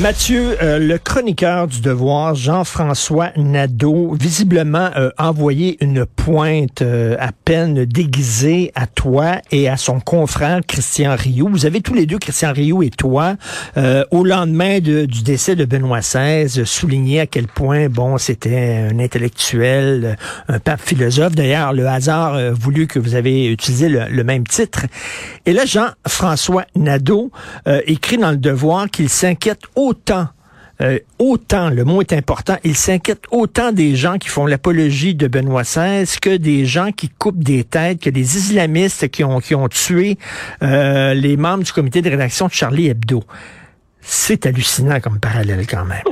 Mathieu, 0.00 0.56
euh, 0.60 0.80
le 0.80 0.98
chroniqueur 0.98 1.68
du 1.68 1.80
Devoir, 1.80 2.34
Jean-François 2.34 3.30
Nadeau, 3.36 4.16
visiblement 4.18 4.90
euh, 4.96 5.10
envoyé 5.18 5.76
une 5.80 6.04
pointe 6.04 6.82
euh, 6.82 7.14
à 7.20 7.30
peine 7.30 7.84
déguisée 7.84 8.72
à 8.74 8.88
toi 8.88 9.36
et 9.52 9.68
à 9.68 9.76
son 9.76 10.00
confrère 10.00 10.62
Christian 10.66 11.14
Rioux. 11.16 11.48
Vous 11.48 11.64
avez 11.64 11.80
tous 11.80 11.94
les 11.94 12.06
deux, 12.06 12.18
Christian 12.18 12.52
Rioux 12.52 12.82
et 12.82 12.90
toi, 12.90 13.36
euh, 13.76 14.04
au 14.10 14.24
lendemain 14.24 14.80
de, 14.80 15.04
du 15.04 15.22
décès 15.22 15.54
de 15.54 15.64
Benoît 15.64 16.00
XVI, 16.00 16.66
souligné 16.66 17.20
à 17.20 17.26
quel 17.28 17.46
point, 17.46 17.88
bon, 17.88 18.18
c'était 18.18 18.88
un 18.90 18.98
intellectuel, 18.98 20.16
un 20.48 20.58
pape 20.58 20.80
philosophe. 20.80 21.36
D'ailleurs, 21.36 21.72
le 21.72 21.86
hasard 21.86 22.34
a 22.34 22.50
voulu 22.50 22.88
que 22.88 22.98
vous 22.98 23.14
avez 23.14 23.46
utilisé 23.46 23.88
le, 23.88 24.08
le 24.10 24.24
même 24.24 24.44
titre. 24.44 24.86
Et 25.46 25.52
là, 25.52 25.64
Jean-François 25.64 26.64
Nadeau 26.74 27.30
écrit 27.86 28.18
dans 28.18 28.32
le 28.32 28.38
Devoir 28.38 28.90
qu'il 28.90 29.08
s'inquiète 29.08 29.60
autant 29.84 30.28
euh, 30.80 30.98
autant, 31.20 31.70
le 31.70 31.84
mot 31.84 32.00
est 32.00 32.12
important, 32.12 32.56
il 32.64 32.74
s'inquiète 32.74 33.24
autant 33.30 33.70
des 33.70 33.94
gens 33.94 34.18
qui 34.18 34.28
font 34.28 34.44
l'apologie 34.44 35.14
de 35.14 35.28
Benoît 35.28 35.62
XVI 35.62 36.04
que 36.20 36.36
des 36.36 36.66
gens 36.66 36.90
qui 36.90 37.08
coupent 37.08 37.44
des 37.44 37.62
têtes, 37.62 38.00
que 38.00 38.10
des 38.10 38.36
islamistes 38.36 39.08
qui 39.08 39.22
ont, 39.22 39.38
qui 39.38 39.54
ont 39.54 39.68
tué 39.68 40.18
euh, 40.62 41.14
les 41.14 41.36
membres 41.36 41.62
du 41.62 41.72
comité 41.72 42.02
de 42.02 42.10
rédaction 42.10 42.48
de 42.48 42.52
Charlie 42.52 42.88
Hebdo. 42.88 43.22
C'est 44.00 44.46
hallucinant 44.46 45.00
comme 45.00 45.20
parallèle 45.20 45.64
quand 45.66 45.84
même. 45.84 46.02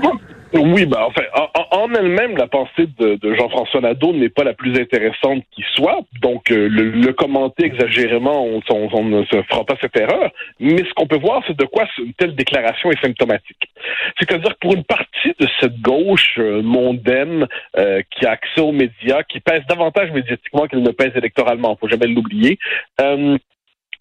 Oui, 0.54 0.84
ben 0.84 0.98
enfin, 1.00 1.22
en, 1.34 1.82
en 1.82 1.94
elle-même, 1.94 2.36
la 2.36 2.46
pensée 2.46 2.86
de, 2.98 3.14
de 3.14 3.34
Jean-François 3.34 3.80
Nadeau 3.80 4.12
n'est 4.12 4.28
pas 4.28 4.44
la 4.44 4.52
plus 4.52 4.78
intéressante 4.78 5.42
qui 5.50 5.64
soit. 5.74 6.00
Donc, 6.20 6.50
euh, 6.50 6.68
le, 6.68 6.90
le, 6.90 7.12
commenter 7.14 7.64
exagérément, 7.64 8.44
on, 8.44 8.60
on, 8.68 8.88
on, 8.92 9.04
ne 9.04 9.24
se 9.24 9.42
fera 9.42 9.64
pas 9.64 9.76
cette 9.80 9.96
erreur. 9.96 10.30
Mais 10.60 10.78
ce 10.78 10.92
qu'on 10.94 11.06
peut 11.06 11.18
voir, 11.18 11.42
c'est 11.46 11.56
de 11.56 11.64
quoi 11.64 11.84
une 11.98 12.12
telle 12.14 12.34
déclaration 12.34 12.90
est 12.90 13.02
symptomatique. 13.02 13.70
C'est-à-dire 14.18 14.52
que 14.52 14.58
pour 14.60 14.74
une 14.74 14.84
partie 14.84 15.32
de 15.40 15.46
cette 15.58 15.80
gauche 15.80 16.36
euh, 16.38 16.60
mondaine 16.62 17.46
euh, 17.78 18.02
qui 18.10 18.26
a 18.26 18.32
accès 18.32 18.60
aux 18.60 18.72
médias, 18.72 19.22
qui 19.22 19.40
pèse 19.40 19.62
davantage 19.68 20.10
médiatiquement 20.12 20.66
qu'elle 20.66 20.82
ne 20.82 20.90
pèse 20.90 21.12
électoralement, 21.16 21.76
faut 21.80 21.88
jamais 21.88 22.08
l'oublier. 22.08 22.58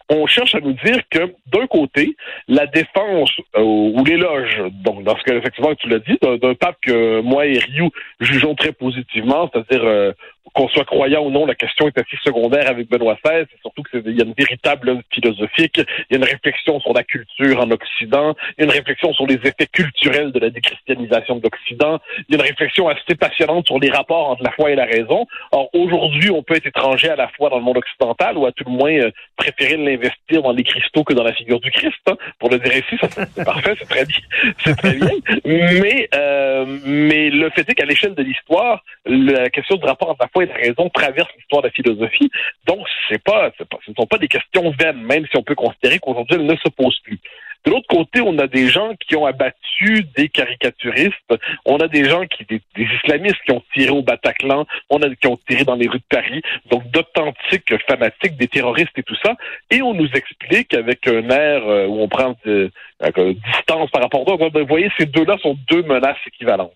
On 0.08 0.26
cherche 0.26 0.54
à 0.54 0.60
nous 0.60 0.72
dire 0.84 1.00
que 1.10 1.34
d'un 1.46 1.66
côté, 1.66 2.16
la 2.48 2.66
défense 2.66 3.32
euh, 3.56 3.62
ou 3.62 4.04
l'éloge, 4.04 4.62
donc 4.84 5.04
dans 5.04 5.16
ce 5.16 5.22
cas 5.22 5.34
effectivement 5.34 5.74
tu 5.74 5.88
l'as 5.88 6.00
dit, 6.00 6.18
d'un 6.22 6.54
pape 6.54 6.76
que 6.82 7.20
moi 7.20 7.46
et 7.46 7.58
Ryu 7.58 7.90
jugeons 8.20 8.54
très 8.54 8.72
positivement, 8.72 9.50
c'est-à-dire 9.52 9.84
euh, 9.84 10.12
qu'on 10.54 10.68
soit 10.68 10.84
croyant 10.84 11.22
ou 11.24 11.30
non, 11.30 11.46
la 11.46 11.54
question 11.54 11.86
est 11.86 11.98
assez 11.98 12.16
secondaire 12.24 12.68
avec 12.68 12.88
Benoît 12.88 13.16
XVI. 13.24 13.44
C'est 13.50 13.60
surtout 13.60 13.82
qu'il 13.82 14.16
y 14.16 14.20
a 14.20 14.24
une 14.24 14.34
véritable 14.34 15.02
philosophique, 15.12 15.78
il 15.78 16.06
y 16.10 16.14
a 16.14 16.16
une 16.18 16.24
réflexion 16.24 16.80
sur 16.80 16.92
la 16.92 17.02
culture 17.04 17.60
en 17.60 17.70
Occident, 17.70 18.34
il 18.58 18.60
y 18.60 18.62
a 18.62 18.64
une 18.64 18.78
réflexion 18.78 19.12
sur 19.14 19.26
les 19.26 19.36
effets 19.36 19.66
culturels 19.72 20.32
de 20.32 20.40
la 20.40 20.50
déchristianisation 20.50 21.36
d'Occident, 21.36 22.00
il 22.28 22.34
y 22.34 22.38
a 22.38 22.42
une 22.42 22.48
réflexion 22.48 22.88
assez 22.88 23.14
passionnante 23.14 23.66
sur 23.66 23.78
les 23.78 23.90
rapports 23.90 24.30
entre 24.30 24.42
la 24.42 24.50
foi 24.52 24.70
et 24.70 24.74
la 24.74 24.84
raison. 24.84 25.26
Or, 25.52 25.70
aujourd'hui, 25.74 26.30
on 26.30 26.42
peut 26.42 26.56
être 26.56 26.66
étranger 26.66 27.08
à 27.08 27.16
la 27.16 27.28
foi 27.28 27.48
dans 27.48 27.58
le 27.58 27.64
monde 27.64 27.78
occidental 27.78 28.36
ou 28.36 28.46
à 28.46 28.52
tout 28.52 28.64
le 28.66 28.72
moins 28.72 28.92
euh, 28.92 29.10
préférer 29.36 29.76
l'investir 29.76 30.42
dans 30.42 30.52
les 30.52 30.64
cristaux 30.64 31.04
que 31.04 31.14
dans 31.14 31.24
la 31.24 31.32
figure 31.32 31.60
du 31.60 31.70
Christ. 31.70 32.00
Hein. 32.06 32.16
Pour 32.38 32.50
le 32.50 32.58
dire 32.58 32.76
ici, 32.76 32.98
c'est 33.00 33.44
parfait, 33.44 33.74
c'est 33.78 33.88
très 33.88 34.04
bien. 34.04 34.20
C'est 34.58 34.76
très 34.76 34.94
bien. 34.94 35.10
Mais, 35.44 36.08
euh, 36.14 36.64
mais 36.84 37.30
le 37.30 37.48
fait 37.50 37.68
est 37.68 37.74
qu'à 37.74 37.84
l'échelle 37.84 38.14
de 38.14 38.22
l'histoire, 38.22 38.82
la 39.06 39.48
question 39.50 39.76
du 39.76 39.84
rapport 39.84 40.10
entre 40.10 40.22
la 40.22 40.28
foi 40.32 40.46
la 40.46 40.54
raison 40.54 40.88
traverse 40.88 41.28
l'histoire 41.36 41.62
de 41.62 41.68
la 41.68 41.72
philosophie. 41.72 42.30
Donc, 42.66 42.86
c'est 43.08 43.22
pas, 43.22 43.50
pas, 43.50 43.78
ce 43.84 43.90
ne 43.90 43.96
sont 43.96 44.06
pas 44.06 44.18
des 44.18 44.28
questions 44.28 44.72
vaines, 44.78 45.02
même 45.02 45.26
si 45.26 45.36
on 45.36 45.42
peut 45.42 45.54
considérer 45.54 45.98
qu'aujourd'hui, 45.98 46.36
elles 46.36 46.46
ne 46.46 46.56
se 46.56 46.68
posent 46.68 46.98
plus. 47.00 47.20
De 47.64 47.70
l'autre 47.70 47.86
côté, 47.86 48.20
on 48.20 48.36
a 48.38 48.48
des 48.48 48.68
gens 48.68 48.92
qui 49.06 49.14
ont 49.14 49.24
abattu 49.24 50.04
des 50.16 50.28
caricaturistes. 50.28 51.34
On 51.64 51.76
a 51.76 51.86
des 51.86 52.08
gens 52.08 52.26
qui, 52.26 52.44
des, 52.44 52.60
islamistes 52.76 53.38
qui 53.44 53.52
ont 53.52 53.62
tiré 53.72 53.90
au 53.90 54.02
Bataclan. 54.02 54.66
On 54.90 55.00
a 55.00 55.14
qui 55.14 55.28
ont 55.28 55.38
tiré 55.48 55.64
dans 55.64 55.76
les 55.76 55.86
rues 55.86 56.00
de 56.00 56.04
Paris. 56.08 56.42
Donc, 56.70 56.90
d'authentiques 56.90 57.72
fanatiques, 57.88 58.36
des 58.36 58.48
terroristes 58.48 58.96
et 58.96 59.04
tout 59.04 59.16
ça. 59.22 59.36
Et 59.70 59.80
on 59.80 59.94
nous 59.94 60.08
explique 60.12 60.74
avec 60.74 61.06
un 61.06 61.28
air 61.30 61.62
euh, 61.68 61.86
où 61.86 62.00
on 62.00 62.08
prend 62.08 62.34
de, 62.44 62.72
euh, 63.04 63.34
distance 63.54 63.90
par 63.90 64.02
rapport 64.02 64.28
à 64.28 64.34
eux. 64.34 64.50
Vous 64.52 64.66
voyez, 64.66 64.90
ces 64.98 65.06
deux-là 65.06 65.38
sont 65.40 65.56
deux 65.70 65.82
menaces 65.82 66.18
équivalentes. 66.26 66.74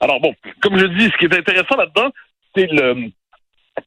Alors 0.00 0.20
bon, 0.20 0.32
comme 0.62 0.78
je 0.78 0.86
dis, 0.86 1.10
ce 1.10 1.16
qui 1.16 1.24
est 1.24 1.36
intéressant 1.36 1.76
là-dedans, 1.76 2.10
c'est 2.54 2.66
le, 2.66 3.10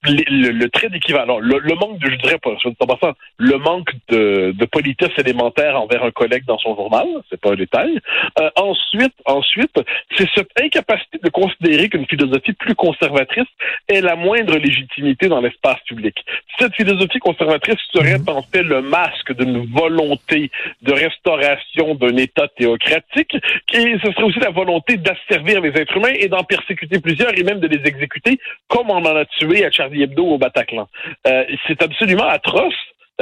le, 0.04 0.50
le, 0.52 0.70
trait 0.70 0.90
d'équivalent, 0.90 1.40
le, 1.40 1.60
le, 1.60 1.76
manque 1.76 2.00
de, 2.00 2.10
je 2.10 2.16
dirais 2.18 2.38
pas, 2.38 2.52
je 2.64 2.70
pas 2.70 2.98
ça, 3.02 3.14
le 3.38 3.58
manque 3.58 3.92
de, 4.10 4.54
de 4.58 4.66
politesse 4.66 5.12
élémentaire 5.18 5.80
envers 5.80 6.04
un 6.04 6.12
collègue 6.12 6.46
dans 6.46 6.58
son 6.58 6.76
journal, 6.76 7.08
c'est 7.30 7.40
pas 7.40 7.52
un 7.52 7.56
détail. 7.56 8.00
Euh, 8.40 8.50
ensuite, 8.56 9.14
ensuite, 9.26 9.80
c'est 10.18 10.28
cette 10.36 10.52
incapacité 10.62 11.20
de 11.24 11.30
considérer 11.30 11.90
qu'une 11.90 12.06
philosophie 12.08 12.54
plus 12.54 12.76
conservatrice 12.76 13.48
ait 13.88 14.02
la 14.02 14.16
moindre 14.16 14.58
légitimité 14.58 15.28
dans 15.28 15.42
l'espace 15.42 15.80
public. 15.88 16.16
Cette 16.60 16.76
philosophie 16.76 17.20
conservatrice 17.20 17.80
serait 17.94 18.20
mhm. 18.20 18.30
en 18.30 18.42
fait 18.44 18.64
le 18.64 18.82
masque 18.82 19.34
d'une 19.34 19.66
volonté 19.72 20.52
de 20.82 20.94
restauration 20.94 21.96
d'un 21.96 22.16
État 22.18 22.48
théocratique, 22.58 23.36
qui 23.68 23.82
ce 24.04 24.12
serait 24.12 24.24
aussi 24.24 24.40
la 24.40 24.52
volonté 24.52 24.98
d'asservir 24.98 25.62
les 25.62 25.70
êtres 25.70 25.98
humains 25.98 26.14
et 26.14 26.28
d'en 26.28 26.44
persécuter 26.44 27.00
plusieurs 27.00 27.38
et 27.38 27.44
même 27.44 27.60
de 27.60 27.68
les 27.68 27.82
exécuter, 27.86 28.40
comme 28.68 28.90
on 28.90 29.04
en 29.06 29.16
a 29.16 29.26
tué 29.26 29.66
à 29.66 29.72
Charlie 29.82 30.04
Hebdo 30.04 30.26
au 30.26 30.38
Bataclan. 30.38 30.88
Euh, 31.28 31.44
c'est 31.68 31.82
absolument 31.82 32.28
atroce 32.28 32.76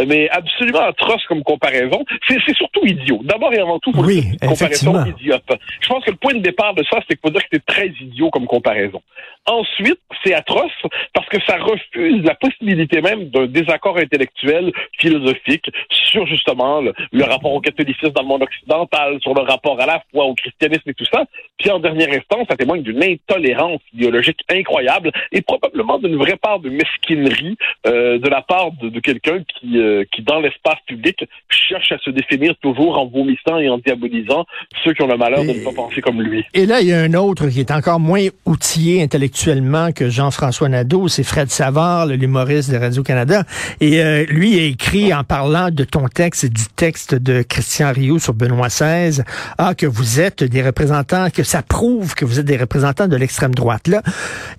mais 0.08 0.30
absolument 0.30 0.82
atroce 0.82 1.24
comme 1.28 1.44
comparaison. 1.44 2.04
C'est 2.28 2.56
surtout 2.56 2.86
idiot. 2.86 3.20
D'abord 3.24 3.54
et 3.54 3.60
avant 3.60 3.80
tout, 3.80 3.92
pour 3.92 4.06
oui, 4.06 4.24
une 4.42 4.50
comparaison 4.50 5.06
idiote. 5.06 5.44
Je 5.82 5.88
pense 5.88 6.04
que 6.06 6.12
le 6.12 6.18
point 6.18 6.34
de 6.34 6.40
départ 6.40 6.74
de 6.74 6.84
ça, 6.84 7.00
c'est 7.02 7.16
qu'il 7.16 7.20
faut 7.22 7.32
dire 7.32 7.42
que 7.42 7.48
c'est 7.52 7.66
très 7.66 7.88
idiot 7.88 8.30
comme 8.30 8.46
comparaison. 8.46 9.02
Ensuite, 9.46 10.00
c'est 10.24 10.34
atroce 10.34 10.72
parce 11.14 11.28
que 11.28 11.38
ça 11.48 11.58
refuse 11.58 12.24
la 12.24 12.36
possibilité 12.36 13.02
même 13.02 13.30
d'un 13.30 13.48
désaccord 13.48 13.98
intellectuel, 13.98 14.72
philosophique, 15.00 15.70
sur 16.10 16.26
justement 16.26 16.82
le, 16.82 16.94
le, 17.12 17.24
rapport 17.24 17.54
au 17.54 17.62
catholicisme 17.62 18.12
dans 18.12 18.22
le 18.22 18.28
monde 18.28 18.44
occidental, 18.44 19.20
sur 19.22 19.34
le 19.34 19.42
rapport 19.42 19.80
à 19.80 19.86
la 19.86 20.02
foi, 20.12 20.26
au 20.26 20.34
christianisme 20.34 20.90
et 20.90 20.94
tout 20.94 21.06
ça. 21.12 21.24
Puis 21.58 21.70
en 21.70 21.80
dernière 21.80 22.10
instance, 22.10 22.48
ça 22.50 22.56
témoigne 22.56 22.82
d'une 22.82 23.04
intolérance 23.04 23.82
idéologique 23.94 24.40
incroyable 24.50 25.12
et 25.32 25.42
probablement 25.42 26.00
d'une 26.00 26.18
vraie 26.18 26.38
part 26.38 26.60
de 26.60 26.70
mesquinerie 26.70 27.58
euh, 27.88 28.18
de 28.18 28.30
la 28.30 28.42
part 28.42 28.72
de, 28.82 28.90
de 28.90 29.00
quelqu'un 29.00 29.40
qui, 29.44 29.78
euh, 29.78 30.04
qui, 30.12 30.22
dans 30.22 30.40
l'espace 30.40 30.80
public, 30.88 31.24
cherche 31.50 31.92
à 31.92 31.98
se 32.00 32.10
définir 32.10 32.56
toujours 32.62 32.98
en 32.98 33.08
vomissant 33.08 33.58
et 33.58 33.70
en 33.70 33.78
diabolisant 33.78 34.46
ceux 34.84 34.94
qui 34.94 35.02
ont 35.02 35.08
le 35.08 35.18
malheur 35.18 35.40
et, 35.40 35.48
de 35.48 35.60
ne 35.60 35.64
pas 35.64 35.74
penser 35.74 36.02
comme 36.02 36.22
lui. 36.22 36.44
Et 36.54 36.66
là, 36.66 36.82
il 36.82 36.88
y 36.88 36.94
a 36.94 37.00
un 37.00 37.14
autre 37.14 37.48
qui 37.50 37.60
est 37.60 37.72
encore 37.72 38.00
moins 38.00 38.28
outillé 38.46 39.02
intellectuellement 39.02 39.92
que 39.92 40.10
Jean-François 40.10 40.70
Nadeau, 40.70 41.08
c'est 41.08 41.24
Fred 41.24 41.50
Savard, 41.50 42.08
l'humoriste 42.08 42.72
de 42.72 42.78
Radio-Canada. 42.78 43.44
Et 43.82 44.02
euh, 44.02 44.26
lui 44.30 44.60
a 44.60 44.64
écrit 44.64 45.14
en 45.14 45.24
parlant 45.24 45.70
de 45.72 45.84
ton 45.84 45.99
texte 46.08 46.46
du 46.46 46.68
texte 46.76 47.16
de 47.16 47.42
Christian 47.42 47.92
Rio 47.92 48.20
sur 48.20 48.34
Benoît 48.34 48.68
XVI, 48.68 49.24
ah, 49.58 49.74
que 49.76 49.86
vous 49.86 50.20
êtes 50.20 50.44
des 50.44 50.62
représentants, 50.62 51.30
que 51.30 51.44
ça 51.44 51.62
prouve 51.62 52.16
que 52.16 52.26
vous 52.26 52.40
êtes 52.40 52.46
des 52.46 52.58
représentants 52.58 53.08
de 53.08 53.16
l'extrême 53.16 53.54
droite. 53.54 53.88
Là, 53.88 54.02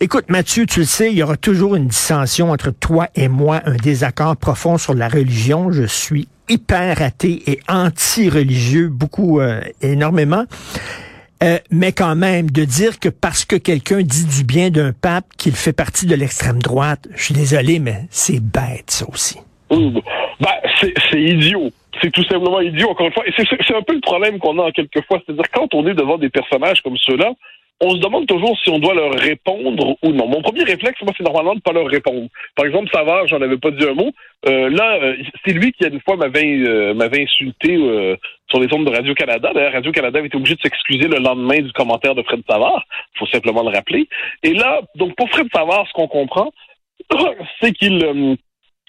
écoute, 0.00 0.26
Mathieu, 0.28 0.66
tu 0.66 0.80
le 0.80 0.86
sais, 0.86 1.10
il 1.10 1.18
y 1.18 1.22
aura 1.22 1.36
toujours 1.36 1.76
une 1.76 1.86
dissension 1.86 2.50
entre 2.50 2.70
toi 2.70 3.08
et 3.14 3.28
moi, 3.28 3.62
un 3.64 3.76
désaccord 3.76 4.36
profond 4.36 4.76
sur 4.76 4.94
la 4.94 5.08
religion. 5.08 5.72
Je 5.72 5.84
suis 5.84 6.28
hyper 6.48 7.00
athée 7.00 7.42
et 7.46 7.60
anti-religieux, 7.68 8.88
beaucoup, 8.88 9.40
euh, 9.40 9.60
énormément. 9.80 10.44
Euh, 11.42 11.58
mais 11.70 11.92
quand 11.92 12.16
même, 12.16 12.50
de 12.50 12.64
dire 12.64 12.98
que 12.98 13.08
parce 13.08 13.46
que 13.46 13.56
quelqu'un 13.56 14.02
dit 14.02 14.26
du 14.26 14.44
bien 14.44 14.70
d'un 14.70 14.92
pape 14.92 15.24
qu'il 15.38 15.54
fait 15.54 15.72
partie 15.72 16.04
de 16.04 16.14
l'extrême 16.14 16.60
droite, 16.60 17.08
je 17.14 17.24
suis 17.24 17.34
désolé, 17.34 17.78
mais 17.78 18.06
c'est 18.10 18.40
bête, 18.40 18.90
ça 18.90 19.08
aussi. 19.08 19.38
Mmh. 19.70 20.00
Ben, 20.40 20.48
c'est 20.80 21.20
idiot. 21.20 21.70
C'est 22.00 22.10
tout 22.10 22.24
simplement 22.24 22.60
idiot, 22.60 22.90
encore 22.90 23.06
une 23.06 23.12
fois. 23.12 23.26
Et 23.26 23.32
c'est 23.36 23.76
un 23.76 23.82
peu 23.82 23.94
le 23.94 24.00
problème 24.00 24.38
qu'on 24.38 24.58
a 24.58 24.72
quelquefois. 24.72 25.20
C'est-à-dire, 25.24 25.50
quand 25.52 25.74
on 25.74 25.86
est 25.86 25.94
devant 25.94 26.18
des 26.18 26.30
personnages 26.30 26.80
comme 26.82 26.96
ceux-là, 26.96 27.32
on 27.82 27.90
se 27.90 27.98
demande 27.98 28.26
toujours 28.26 28.58
si 28.62 28.68
on 28.68 28.78
doit 28.78 28.94
leur 28.94 29.12
répondre 29.14 29.96
ou 30.02 30.12
non. 30.12 30.28
Mon 30.28 30.42
premier 30.42 30.64
réflexe, 30.64 31.00
moi, 31.02 31.14
c'est 31.16 31.24
normalement 31.24 31.52
de 31.52 31.56
ne 31.56 31.62
pas 31.62 31.72
leur 31.72 31.86
répondre. 31.86 32.28
Par 32.54 32.66
exemple, 32.66 32.90
Savard, 32.92 33.26
j'en 33.26 33.40
avais 33.40 33.56
pas 33.56 33.70
dit 33.70 33.84
un 33.84 33.94
mot. 33.94 34.10
Euh, 34.46 34.68
là, 34.68 34.98
euh, 35.02 35.16
c'est 35.44 35.52
lui 35.52 35.72
qui, 35.72 35.86
une 35.86 36.00
fois, 36.00 36.16
m'avait 36.16 36.58
euh, 36.58 36.92
m'avait 36.92 37.22
insulté 37.22 37.76
euh, 37.76 38.16
sur 38.50 38.60
les 38.60 38.72
ondes 38.74 38.84
de 38.84 38.90
Radio-Canada. 38.90 39.52
D'ailleurs, 39.54 39.72
Radio-Canada 39.72 40.18
avait 40.18 40.28
été 40.28 40.36
obligé 40.36 40.56
de 40.56 40.60
s'excuser 40.60 41.08
le 41.08 41.18
lendemain 41.18 41.60
du 41.60 41.72
commentaire 41.72 42.14
de 42.14 42.22
Fred 42.22 42.42
Savard. 42.48 42.84
faut 43.18 43.26
simplement 43.26 43.62
le 43.62 43.74
rappeler. 43.74 44.08
Et 44.42 44.52
là, 44.52 44.82
donc, 44.96 45.16
pour 45.16 45.30
Fred 45.30 45.48
Savard, 45.52 45.86
ce 45.88 45.92
qu'on 45.94 46.08
comprend, 46.08 46.52
c'est 47.62 47.72
qu'il 47.72 48.36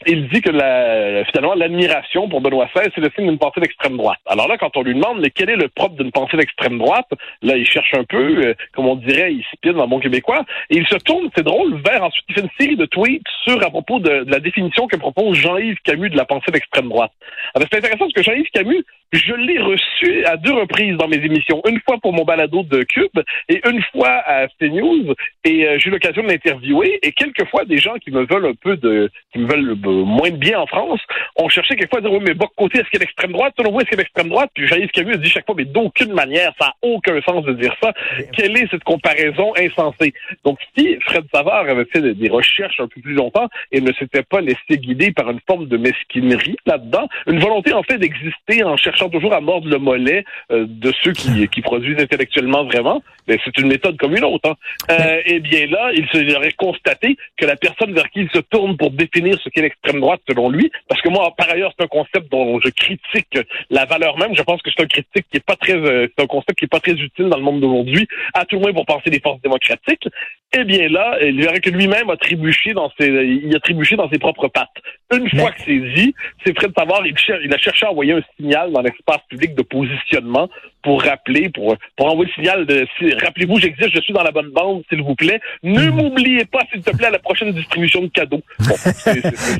il 0.07 0.27
dit 0.29 0.41
que 0.41 0.49
la, 0.49 1.23
finalement 1.25 1.53
l'admiration 1.53 2.27
pour 2.27 2.41
Benoît 2.41 2.67
XVI, 2.73 2.89
c'est 2.93 3.01
le 3.01 3.11
signe 3.15 3.27
d'une 3.27 3.37
pensée 3.37 3.59
d'extrême 3.59 3.97
droite. 3.97 4.19
Alors 4.25 4.47
là, 4.47 4.57
quand 4.57 4.75
on 4.75 4.83
lui 4.83 4.93
demande 4.93 5.19
mais 5.21 5.29
quel 5.29 5.49
est 5.49 5.55
le 5.55 5.69
propre 5.69 5.95
d'une 5.95 6.11
pensée 6.11 6.37
d'extrême 6.37 6.77
droite, 6.77 7.09
là, 7.41 7.55
il 7.57 7.65
cherche 7.65 7.93
un 7.93 8.03
peu, 8.03 8.45
euh, 8.45 8.53
comme 8.73 8.87
on 8.87 8.95
dirait, 8.95 9.33
il 9.33 9.43
spine 9.53 9.73
dans 9.73 9.87
bon 9.87 9.99
québécois, 9.99 10.43
et 10.69 10.77
il 10.77 10.87
se 10.87 10.95
tourne, 10.95 11.29
c'est 11.35 11.43
drôle, 11.43 11.81
vers 11.85 12.03
ensuite, 12.03 12.25
il 12.29 12.35
fait 12.35 12.41
une 12.41 12.49
série 12.59 12.75
de 12.75 12.85
tweets 12.85 13.23
sur 13.43 13.61
à 13.63 13.69
propos 13.69 13.99
de, 13.99 14.25
la 14.27 14.39
définition 14.39 14.87
que 14.87 14.97
propose 14.97 15.37
Jean-Yves 15.37 15.79
Camus 15.83 16.09
de 16.09 16.17
la 16.17 16.25
pensée 16.25 16.51
d'extrême 16.51 16.89
droite. 16.89 17.11
C'est 17.55 17.75
intéressant 17.75 17.99
parce 17.99 18.13
que 18.13 18.23
Jean-Yves 18.23 18.49
Camus, 18.53 18.83
je 19.11 19.33
l'ai 19.33 19.59
reçu 19.59 20.25
à 20.25 20.37
deux 20.37 20.53
reprises 20.53 20.95
dans 20.97 21.07
mes 21.07 21.17
émissions, 21.17 21.61
une 21.67 21.79
fois 21.81 21.97
pour 22.01 22.13
mon 22.13 22.23
balado 22.23 22.63
de 22.63 22.83
Cube 22.83 23.19
et 23.49 23.61
une 23.67 23.81
fois 23.91 24.21
à 24.25 24.47
CNews, 24.59 25.13
et 25.43 25.67
euh, 25.67 25.77
j'ai 25.79 25.89
eu 25.89 25.91
l'occasion 25.91 26.23
de 26.23 26.29
l'interviewer, 26.29 26.99
et 27.03 27.11
quelquefois 27.11 27.65
des 27.65 27.77
gens 27.77 27.95
qui 27.95 28.11
me 28.11 28.25
veulent 28.25 28.45
un 28.45 28.53
peu 28.53 28.77
de, 28.77 29.09
qui 29.33 29.39
me 29.39 29.47
veulent 29.47 29.75
moins 29.85 30.29
de 30.29 30.37
bien 30.37 30.59
en 30.59 30.67
France, 30.67 31.01
on 31.35 31.49
cherchait 31.49 31.75
quelquefois 31.75 31.99
à 31.99 32.01
dire, 32.01 32.11
oui, 32.13 32.19
mais 32.25 32.33
bas 32.33 32.47
côté, 32.55 32.79
est-ce 32.79 32.89
qu'il 32.89 32.99
y 32.99 33.03
a 33.03 33.05
l'extrême 33.05 33.31
droite? 33.31 33.53
Selon 33.57 33.71
vous, 33.71 33.79
est-ce 33.79 33.89
qu'il 33.89 33.97
y 33.97 33.99
a 33.99 34.03
l'extrême 34.03 34.29
droite? 34.29 34.51
Puis 34.53 34.67
Jean-Yves 34.67 34.91
Camus 34.91 35.13
a 35.13 35.17
dit 35.17 35.29
chaque 35.29 35.45
fois, 35.45 35.55
mais 35.57 35.65
d'aucune 35.65 36.13
manière, 36.13 36.53
ça 36.59 36.67
n'a 36.67 36.73
aucun 36.81 37.19
sens 37.21 37.43
de 37.43 37.53
dire 37.53 37.75
ça. 37.81 37.93
Quelle 38.33 38.57
est 38.57 38.69
cette 38.71 38.83
comparaison 38.83 39.53
insensée? 39.57 40.13
Donc, 40.45 40.59
si 40.77 40.97
Fred 41.01 41.25
Savard 41.33 41.67
avait 41.67 41.85
fait 41.85 42.01
des 42.01 42.29
recherches 42.29 42.79
un 42.79 42.87
peu 42.87 43.01
plus 43.01 43.13
longtemps 43.13 43.47
et 43.71 43.81
ne 43.81 43.91
s'était 43.93 44.23
pas 44.23 44.41
laissé 44.41 44.77
guider 44.77 45.11
par 45.11 45.29
une 45.29 45.39
forme 45.47 45.67
de 45.67 45.77
mesquinerie 45.77 46.55
là-dedans, 46.65 47.07
une 47.27 47.39
volonté, 47.39 47.73
en 47.73 47.83
fait, 47.83 47.97
d'exister 47.97 48.63
en 48.63 48.77
cherchant 48.77 49.00
toujours 49.09 49.33
à 49.33 49.41
mordre 49.41 49.67
le 49.67 49.77
mollet 49.77 50.23
euh, 50.51 50.65
de 50.67 50.91
ceux 51.03 51.11
qui, 51.11 51.47
qui 51.53 51.61
produisent 51.61 51.99
intellectuellement 51.99 52.63
vraiment, 52.65 53.01
mais 53.27 53.37
c'est 53.43 53.57
une 53.57 53.67
méthode 53.67 53.97
comme 53.97 54.15
une 54.15 54.23
autre. 54.23 54.49
Hein. 54.49 54.55
Euh, 54.91 55.21
eh 55.25 55.39
bien 55.39 55.67
là, 55.67 55.91
il 55.93 56.07
serait 56.07 56.51
constaté 56.53 57.17
que 57.37 57.45
la 57.45 57.55
personne 57.55 57.93
vers 57.93 58.09
qui 58.09 58.21
il 58.21 58.29
se 58.29 58.39
tourne 58.39 58.77
pour 58.77 58.91
définir 58.91 59.39
ce 59.43 59.49
qu'est 59.49 59.61
l'extrême 59.61 59.99
droite 59.99 60.21
selon 60.27 60.49
lui, 60.49 60.71
parce 60.87 61.01
que 61.01 61.09
moi, 61.09 61.33
par 61.37 61.49
ailleurs, 61.49 61.73
c'est 61.77 61.85
un 61.85 61.87
concept 61.87 62.31
dont 62.31 62.59
je 62.59 62.69
critique 62.69 63.39
la 63.69 63.85
valeur 63.85 64.17
même. 64.17 64.35
Je 64.35 64.43
pense 64.43 64.61
que 64.61 64.69
c'est 64.75 64.83
un 64.83 64.87
critique 64.87 65.25
qui 65.31 65.37
est 65.37 65.45
pas 65.45 65.55
très, 65.55 65.73
euh, 65.73 66.07
c'est 66.15 66.23
un 66.23 66.27
concept 66.27 66.59
qui 66.59 66.65
est 66.65 66.67
pas 66.67 66.79
très 66.79 66.93
utile 66.93 67.29
dans 67.29 67.37
le 67.37 67.43
monde 67.43 67.61
d'aujourd'hui, 67.61 68.07
à 68.33 68.45
tout 68.45 68.55
le 68.55 68.61
moins 68.61 68.73
pour 68.73 68.85
penser 68.85 69.09
des 69.09 69.19
forces 69.19 69.41
démocratiques. 69.41 70.07
Eh 70.53 70.65
bien 70.65 70.89
là, 70.89 71.17
il 71.23 71.41
verrait 71.41 71.61
que 71.61 71.69
lui-même 71.69 72.09
a 72.09 72.17
trébuché 72.17 72.73
dans 72.73 72.91
ses, 72.99 73.07
il 73.07 73.55
a 73.55 73.59
trébuché 73.59 73.95
dans 73.95 74.09
ses 74.09 74.19
propres 74.19 74.49
pattes. 74.49 74.67
Une 75.13 75.29
fois 75.29 75.51
que 75.51 75.61
c'est 75.65 75.79
dit, 75.95 76.13
c'est 76.45 76.53
prêt 76.53 76.67
de 76.67 76.73
savoir, 76.77 77.05
il, 77.05 77.15
il 77.45 77.53
a 77.53 77.57
cherché 77.57 77.85
à 77.85 77.91
envoyer 77.91 78.13
un 78.13 78.21
signal 78.37 78.71
dans 78.71 78.81
l'espace 78.91 79.21
public 79.29 79.55
de 79.55 79.63
positionnement 79.63 80.49
pour 80.83 81.01
rappeler, 81.03 81.49
pour, 81.49 81.75
pour 81.95 82.11
envoyer 82.11 82.31
le 82.35 82.43
signal 82.43 82.65
de 82.65 82.87
si, 82.97 83.13
rappelez-vous, 83.13 83.59
j'existe, 83.59 83.91
je 83.93 84.01
suis 84.01 84.13
dans 84.13 84.23
la 84.23 84.31
bonne 84.31 84.51
bande, 84.51 84.83
s'il 84.89 85.01
vous 85.03 85.15
plaît. 85.15 85.39
Ne 85.63 85.89
hmm. 85.89 85.95
m'oubliez 85.95 86.45
pas, 86.45 86.59
s'il 86.71 86.81
te 86.81 86.95
plaît, 86.95 87.07
à 87.07 87.11
la 87.11 87.19
prochaine 87.19 87.51
distribution 87.51 88.01
de 88.01 88.07
cadeaux. 88.07 88.41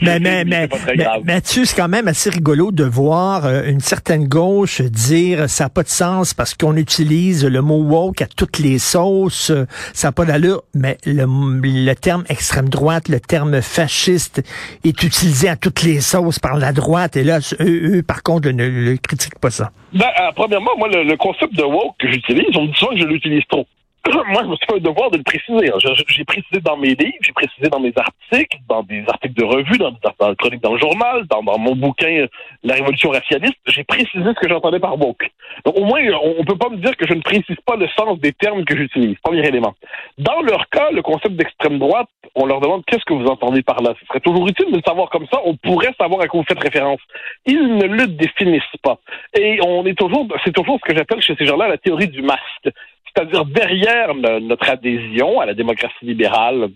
mais, 0.02 0.20
mais, 0.20 0.46
mais, 0.46 0.68
mais, 0.96 1.08
Mathieu, 1.24 1.66
c'est 1.66 1.76
quand 1.76 1.88
même 1.88 2.08
assez 2.08 2.30
rigolo 2.30 2.72
de 2.72 2.84
voir 2.84 3.46
euh, 3.46 3.64
une 3.66 3.80
certaine 3.80 4.28
gauche 4.28 4.82
dire 4.82 5.50
ça 5.50 5.66
n'a 5.66 5.70
pas 5.70 5.84
de 5.84 5.90
sens 5.90 6.34
parce 6.34 6.54
qu'on 6.54 6.76
utilise 6.76 7.46
le 7.46 7.62
mot 7.62 7.82
woke 7.84 8.22
à 8.22 8.28
toutes 8.28 8.60
les 8.60 8.80
sauces, 8.80 9.52
ça 9.94 10.08
n'a 10.08 10.12
pas 10.12 10.26
d'allure, 10.26 10.64
mais 10.74 10.98
le, 11.06 11.26
le 11.26 11.94
terme 11.94 12.24
extrême 12.30 12.70
droite, 12.70 13.10
le 13.10 13.20
terme 13.20 13.62
fasciste 13.62 14.42
est 14.84 15.04
utilisé 15.04 15.50
à 15.50 15.56
toutes 15.56 15.84
les 15.84 16.02
sauces 16.02 16.40
par 16.40 16.58
la 16.58 16.74
droite 16.74 17.16
et 17.16 17.24
là, 17.24 17.40
eux, 17.60 17.98
eux 17.98 18.04
par 18.04 18.24
contre, 18.24 18.50
ne, 18.50 18.92
ne 18.92 18.96
critiquent 18.96 19.40
pas 19.40 19.52
ça. 19.52 19.72
Ben, 19.94 20.06
euh, 20.06 20.32
premièrement, 20.36 20.72
moi, 20.78 20.88
le, 20.88 21.11
le, 21.12 21.18
concept 21.18 21.54
de 21.54 21.64
woke 21.64 21.96
que 22.00 22.12
j'utilise, 22.12 22.56
on 22.56 22.64
me 22.64 22.68
dit 22.68 22.74
que 22.74 22.98
je 22.98 23.06
l'utilise 23.06 23.46
trop. 23.48 23.68
moi, 24.28 24.42
je 24.44 24.48
me 24.48 24.56
suis 24.56 24.66
fait 24.66 24.76
un 24.76 24.80
devoir 24.80 25.12
de 25.12 25.18
le 25.18 25.24
préciser. 25.24 25.72
J'ai 26.08 26.26
précisé 26.26 26.60
dans 26.62 26.78
mes 26.78 26.96
livres, 26.96 27.18
j'ai 27.22 27.34
précisé 27.34 27.70
dans 27.70 27.80
mes 27.80 27.94
articles, 27.96 28.58
dans 28.68 28.84
des 28.84 29.04
articles 29.08 29.36
de 29.36 29.44
revue, 29.44 29.78
dans, 29.78 29.92
dans, 29.92 30.14
dans 30.20 30.36
chronique 30.36 30.62
dans 30.62 30.74
le 30.74 30.80
journal, 30.80 31.26
dans, 31.28 31.44
dans 31.44 31.60
mon 31.60 31.76
bouquin 31.76 32.26
La 32.64 32.76
Révolution 32.76 33.10
racialiste, 33.12 33.58
j'ai 33.68 33.84
précisé 33.84 34.24
ce 34.24 34.40
que 34.40 34.50
j'entendais 34.50 34.80
par 34.80 35.00
woke. 35.00 35.30
Donc, 35.66 35.78
au 35.78 35.84
moins, 35.84 36.02
on, 36.24 36.36
on 36.40 36.46
peut 36.46 36.58
pas 36.58 36.70
me 36.70 36.78
dire 36.78 36.96
que 36.98 37.08
je 37.08 37.14
ne 37.14 37.22
précise 37.22 37.58
pas 37.66 37.76
le 37.76 37.88
sens 37.90 38.20
des 38.20 38.34
termes 38.34 38.66
que 38.66 38.76
j'utilise. 38.76 39.18
Premier 39.24 39.46
élément. 39.46 39.74
Dans 40.18 40.42
leur 40.42 40.70
cas, 40.70 40.90
le 40.92 41.02
concept 41.02 41.36
d'extrême 41.36 41.78
droite, 41.78 42.08
on 42.36 42.46
leur 42.46 42.62
demande 42.62 42.84
qu'est-ce 42.86 43.06
que 43.06 43.14
vous 43.14 43.26
entendez 43.26 43.62
par 43.62 43.82
là? 43.82 43.94
Ce 44.00 44.06
serait 44.08 44.20
toujours 44.20 44.48
utile 44.48 44.72
de 44.72 44.78
le 44.78 44.84
savoir 44.86 45.10
comme 45.10 45.28
ça. 45.32 45.40
On 45.46 45.56
pourrait 45.56 45.94
savoir 46.00 46.22
à 46.22 46.28
quoi 46.28 46.40
vous 46.40 46.46
faites 46.48 46.62
référence. 46.62 47.02
Ils 47.46 47.76
ne 47.76 47.86
le 47.86 48.08
définissent 48.08 48.64
pas. 48.82 49.00
Et 49.38 49.60
on 49.66 49.86
est 49.86 49.98
toujours, 49.98 50.28
c'est 50.46 50.54
toujours 50.54 50.80
ce 50.80 50.92
que 50.92 50.98
j'appelle 50.98 51.22
chez 51.22 51.36
ces 51.36 51.46
gens-là 51.46 51.68
la 51.68 51.78
théorie 51.78 52.08
du 52.08 52.22
masque. 52.22 52.70
C'est-à-dire 53.14 53.46
derrière 53.46 54.14
notre 54.16 54.70
adhésion 54.70 55.40
à 55.40 55.46
la 55.46 55.54
démocratie 55.54 56.06
libérale, 56.06 56.70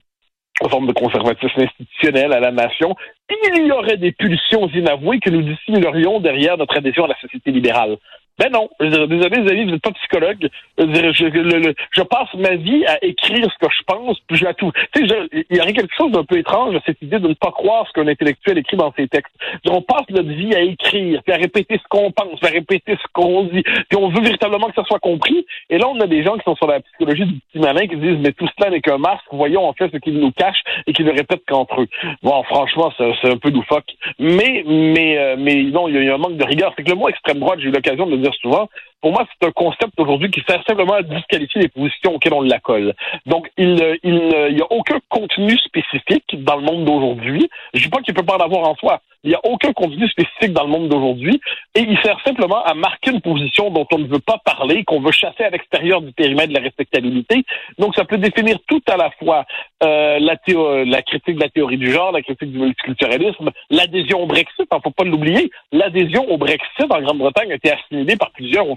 aux 0.61 0.69
formes 0.69 0.87
de 0.87 0.93
conservatisme 0.93 1.61
institutionnel 1.61 2.33
à 2.33 2.39
la 2.39 2.51
nation, 2.51 2.95
il 3.29 3.67
y 3.67 3.71
aurait 3.71 3.97
des 3.97 4.11
pulsions 4.11 4.67
inavouées 4.69 5.19
que 5.19 5.29
nous 5.29 5.41
dissimulerions 5.41 6.19
derrière 6.19 6.57
notre 6.57 6.77
adhésion 6.77 7.05
à 7.05 7.09
la 7.09 7.19
société 7.19 7.51
libérale. 7.51 7.97
Ben 8.37 8.51
non. 8.51 8.69
Je 8.79 9.05
désolé, 9.05 9.41
les 9.41 9.51
amis, 9.51 9.65
vous 9.65 9.71
n'êtes 9.71 9.81
pas 9.81 9.91
psychologue. 9.91 10.49
Je, 10.77 10.83
je, 10.85 11.73
je, 11.91 12.01
passe 12.01 12.33
ma 12.33 12.55
vie 12.55 12.85
à 12.85 13.03
écrire 13.03 13.49
ce 13.49 13.65
que 13.65 13.71
je 13.71 13.83
pense, 13.87 14.19
puis 14.27 14.37
je 14.37 14.43
la 14.43 14.53
tout. 14.53 14.71
Tu 14.93 15.07
sais, 15.07 15.15
il 15.49 15.57
y 15.57 15.61
aurait 15.61 15.73
quelque 15.73 15.95
chose 15.95 16.11
d'un 16.11 16.25
peu 16.25 16.37
étrange 16.37 16.75
à 16.75 16.81
cette 16.85 17.01
idée 17.01 17.19
de 17.19 17.29
ne 17.29 17.33
pas 17.33 17.51
croire 17.51 17.87
ce 17.87 17.93
qu'un 17.93 18.07
intellectuel 18.07 18.57
écrit 18.57 18.75
dans 18.75 18.93
ses 18.97 19.07
textes. 19.07 19.33
On 19.69 19.81
passe 19.81 20.09
notre 20.09 20.29
vie 20.29 20.53
à 20.53 20.61
écrire, 20.61 21.23
puis 21.23 21.33
à 21.33 21.37
répéter 21.37 21.79
ce 21.81 21.87
qu'on 21.87 22.11
pense, 22.11 22.43
à 22.43 22.47
répéter 22.47 22.97
ce 23.01 23.07
qu'on 23.13 23.43
dit, 23.43 23.63
puis 23.63 23.97
on 23.97 24.09
veut 24.09 24.21
véritablement 24.21 24.67
que 24.67 24.75
ça 24.75 24.83
soit 24.83 24.99
compris. 24.99 25.45
Et 25.69 25.77
là, 25.77 25.87
on 25.87 25.99
a 26.01 26.07
des 26.07 26.23
gens 26.23 26.35
qui 26.37 26.43
sont 26.43 26.55
sur 26.55 26.67
la 26.67 26.81
psychologie 26.81 27.25
du 27.25 27.39
petit 27.39 27.59
malin 27.59 27.87
qui 27.87 27.95
disent, 27.95 28.19
mais 28.19 28.33
tout 28.33 28.47
cela 28.57 28.69
n'est 28.69 28.81
qu'un 28.81 28.97
masque. 28.97 29.23
Voyons 29.31 29.65
en 29.67 29.73
fait 29.73 29.89
ce 29.91 29.97
qu'ils 29.97 30.19
nous 30.19 30.31
cachent 30.31 30.63
et 30.87 30.93
qu'ils 30.93 31.05
ne 31.05 31.11
répètent 31.11 31.45
qu'entre 31.47 31.81
eux. 31.81 31.87
Bon, 32.21 32.43
franchement, 32.43 32.91
c'est 32.97 33.31
un 33.31 33.37
peu 33.37 33.49
loufoque. 33.49 33.95
Mais, 34.19 34.63
mais, 34.65 35.17
euh, 35.17 35.35
mais 35.37 35.63
non, 35.63 35.87
il 35.87 36.03
y, 36.03 36.09
a 36.09 36.15
un 36.15 36.17
manque 36.17 36.37
de 36.37 36.45
rigueur. 36.45 36.73
C'est 36.75 36.83
que 36.83 36.89
le 36.89 36.97
mot 36.97 37.07
extrême 37.07 37.39
droite, 37.39 37.59
j'ai 37.59 37.69
eu 37.69 37.71
l'occasion 37.71 38.05
de 38.05 38.24
souvent, 38.33 38.69
pour 39.05 39.13
moi, 39.13 39.27
c'est 39.29 39.47
un 39.47 39.51
concept 39.51 39.93
aujourd'hui 39.99 40.31
qui 40.31 40.41
sert 40.49 40.63
simplement 40.67 40.93
à 40.93 41.03
disqualifier 41.03 41.61
les 41.61 41.67
positions 41.67 42.15
auxquelles 42.15 42.33
on 42.33 42.41
la 42.41 42.59
colle. 42.59 42.95
Donc, 43.27 43.51
il 43.55 43.75
n'y 43.75 44.61
a 44.61 44.71
aucun 44.71 44.97
contenu 45.09 45.55
spécifique 45.59 46.43
dans 46.43 46.55
le 46.55 46.63
monde 46.63 46.85
d'aujourd'hui. 46.85 47.47
Je 47.75 47.81
ne 47.81 47.83
dis 47.83 47.89
pas 47.89 48.01
qu'il 48.01 48.15
ne 48.15 48.19
peut 48.19 48.25
pas 48.25 48.37
en 48.37 48.43
avoir 48.43 48.67
en 48.67 48.73
soi. 48.73 49.01
Il 49.23 49.29
n'y 49.29 49.35
a 49.35 49.41
aucun 49.43 49.73
contenu 49.73 50.07
spécifique 50.07 50.53
dans 50.53 50.63
le 50.63 50.69
monde 50.69 50.87
d'aujourd'hui 50.87 51.41
et 51.73 51.81
il 51.81 51.97
sert 52.03 52.19
simplement 52.23 52.63
à 52.63 52.75
marquer 52.75 53.09
une 53.11 53.21
position 53.21 53.71
dont 53.71 53.87
on 53.91 53.97
ne 53.97 54.07
veut 54.07 54.19
pas 54.19 54.39
parler, 54.45 54.83
qu'on 54.83 55.01
veut 55.01 55.11
chasser 55.11 55.43
à 55.43 55.49
l'extérieur 55.49 56.01
du 56.01 56.11
périmètre 56.11 56.49
de 56.49 56.53
la 56.53 56.61
respectabilité. 56.61 57.43
Donc, 57.79 57.95
ça 57.95 58.05
peut 58.05 58.19
définir 58.19 58.57
tout 58.67 58.83
à 58.87 58.97
la 58.97 59.09
fois 59.11 59.45
euh, 59.83 60.19
la, 60.19 61.01
critique 61.01 61.35
de 61.35 61.41
la 61.41 61.49
théorie 61.49 61.77
du 61.77 61.91
genre, 61.91 62.11
la 62.11 62.21
critique 62.21 62.51
du 62.51 62.59
multiculturalisme, 62.59 63.49
l'adhésion 63.71 64.21
au 64.21 64.27
Brexit, 64.27 64.67
il 64.71 64.75
ne 64.75 64.81
faut 64.81 64.91
pas 64.91 65.03
l'oublier. 65.03 65.49
L'adhésion 65.71 66.29
au 66.29 66.37
Brexit 66.37 66.85
en 66.89 67.01
Grande-Bretagne 67.01 67.51
a 67.51 67.55
été 67.55 67.71
assimilée 67.71 68.17
par 68.17 68.31
plusieurs. 68.31 68.69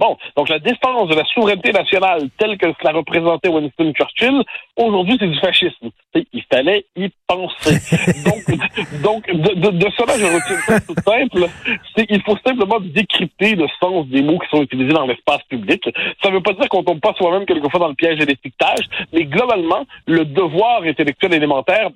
Bon, 0.00 0.16
donc 0.34 0.48
la 0.48 0.58
défense 0.58 1.10
de 1.10 1.14
la 1.14 1.26
souveraineté 1.26 1.72
nationale 1.72 2.30
telle 2.38 2.56
que 2.56 2.68
cela 2.80 2.92
représentait 2.92 3.50
Winston 3.50 3.92
Churchill, 3.92 4.42
aujourd'hui 4.74 5.18
c'est 5.20 5.26
du 5.26 5.38
fascisme. 5.38 5.90
Il 6.14 6.42
fallait 6.50 6.86
y 6.96 7.10
penser. 7.26 7.76
donc, 8.24 9.02
donc 9.02 9.26
de, 9.30 9.54
de, 9.60 9.70
de, 9.76 9.90
cela, 9.98 10.16
je 10.16 10.24
retiens 10.24 10.60
ça 10.66 10.80
tout 10.80 10.94
simple. 11.04 11.46
C'est 11.94 12.06
il 12.08 12.22
faut 12.22 12.38
simplement 12.46 12.80
décrypter 12.80 13.54
le 13.56 13.66
sens 13.78 14.06
des 14.06 14.22
mots 14.22 14.38
qui 14.38 14.48
sont 14.48 14.62
utilisés 14.62 14.94
dans 14.94 15.06
l'espace 15.06 15.42
public. 15.50 15.86
Ça 16.22 16.30
ne 16.30 16.36
veut 16.36 16.42
pas 16.42 16.54
dire 16.54 16.70
qu'on 16.70 16.82
tombe 16.82 17.00
pas 17.00 17.12
soi-même 17.18 17.44
quelquefois 17.44 17.80
dans 17.80 17.88
le 17.88 17.94
piège 17.94 18.20
des 18.20 18.38
dictages, 18.42 18.86
mais 19.12 19.26
globalement, 19.26 19.84
le 20.06 20.24
devoir 20.24 20.82
intellectuel 20.82 21.34
élémentaire 21.34 21.90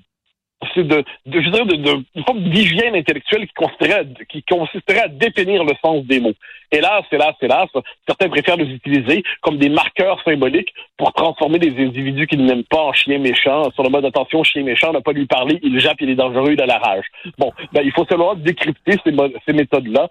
c'est 0.75 0.87
de, 0.87 1.05
de, 1.27 1.41
je 1.41 1.51
dirais, 1.51 1.65
de, 1.67 1.77
de, 1.77 2.05
une 2.15 2.25
forme 2.25 2.43
d'hygiène 2.51 2.95
intellectuelle 2.95 3.47
qui 3.47 3.55
consisterait, 3.55 4.07
qui 4.29 4.43
consisterait 4.43 5.03
à 5.03 5.09
définir 5.09 5.65
le 5.65 5.73
sens 5.83 6.05
des 6.05 6.21
mots. 6.21 6.35
Hélas, 6.75 7.05
hélas, 7.13 7.35
hélas, 7.41 7.69
certains 8.05 8.29
préfèrent 8.29 8.57
les 8.57 8.67
utiliser 8.67 9.23
comme 9.43 9.59
des 9.59 9.69
marqueurs 9.69 10.21
symboliques 10.25 10.75
pour 10.97 11.13
transformer 11.13 11.61
des 11.61 11.71
individus 11.81 12.27
qu'ils 12.27 12.45
n'aiment 12.45 12.65
pas 12.65 12.83
en 12.83 12.93
chiens 12.93 13.19
méchants, 13.19 13.71
sur 13.75 13.85
le 13.85 13.91
mode 13.91 14.05
attention, 14.05 14.43
chien 14.43 14.65
méchant, 14.65 14.93
n'a 14.93 15.01
pas 15.01 15.13
lui 15.13 15.27
parler, 15.27 15.61
il 15.63 15.79
jappe, 15.79 16.01
il 16.01 16.11
est 16.11 16.17
dangereux, 16.17 16.53
il 16.53 16.61
a 16.61 16.67
la 16.67 16.79
rage. 16.79 17.05
Bon, 17.39 17.53
ben, 17.73 17.83
il 17.85 17.93
faut 17.93 18.05
seulement 18.07 18.35
décrypter 18.35 18.97
ces, 19.05 19.53
méthodes-là. 19.53 20.09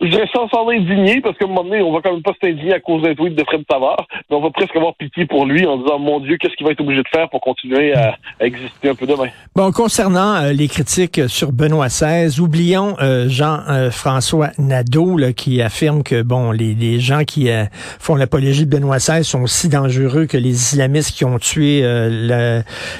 Je 0.00 0.06
dirais 0.06 0.28
sans 0.32 0.48
s'en 0.48 0.66
indigner, 0.70 1.20
parce 1.20 1.36
qu'à 1.36 1.44
un 1.44 1.48
moment 1.48 1.64
donné, 1.64 1.82
on 1.82 1.92
va 1.92 2.00
quand 2.00 2.12
même 2.12 2.22
pas 2.22 2.32
s'indigner 2.42 2.72
à 2.72 2.80
cause 2.80 3.02
d'un 3.02 3.14
tweet 3.14 3.34
de 3.34 3.44
Fred 3.44 3.64
Savard, 3.70 4.06
mais 4.30 4.36
on 4.36 4.40
va 4.40 4.50
presque 4.50 4.76
avoir 4.76 4.94
pitié 4.94 5.26
pour 5.26 5.44
lui 5.44 5.66
en 5.66 5.76
disant, 5.76 5.98
mon 5.98 6.20
Dieu, 6.20 6.38
qu'est-ce 6.38 6.54
qu'il 6.54 6.64
va 6.64 6.72
être 6.72 6.80
obligé 6.80 7.02
de 7.02 7.08
faire 7.08 7.28
pour 7.28 7.42
continuer 7.42 7.92
à, 7.92 8.16
exister 8.40 8.88
un 8.88 8.94
peu 8.94 9.06
demain? 9.06 9.28
Bon, 9.54 9.70
concernant 9.72 10.36
euh, 10.36 10.52
les 10.52 10.68
critiques 10.68 11.28
sur 11.28 11.52
Benoît 11.52 11.88
XVI, 11.88 12.40
oublions 12.40 12.96
euh, 13.00 13.28
Jean-François 13.28 14.48
Nadeau 14.58 15.18
qui 15.36 15.62
affirme 15.62 15.97
que 16.02 16.22
bon, 16.22 16.52
les, 16.52 16.74
les 16.74 17.00
gens 17.00 17.24
qui 17.24 17.50
euh, 17.50 17.64
font 17.98 18.14
l'apologie 18.14 18.66
de 18.66 18.70
Benoît 18.70 18.98
XVI 18.98 19.24
sont 19.24 19.42
aussi 19.42 19.68
dangereux 19.68 20.26
que 20.26 20.36
les 20.36 20.50
islamistes 20.50 21.12
qui 21.12 21.24
ont 21.24 21.38
tué 21.38 21.82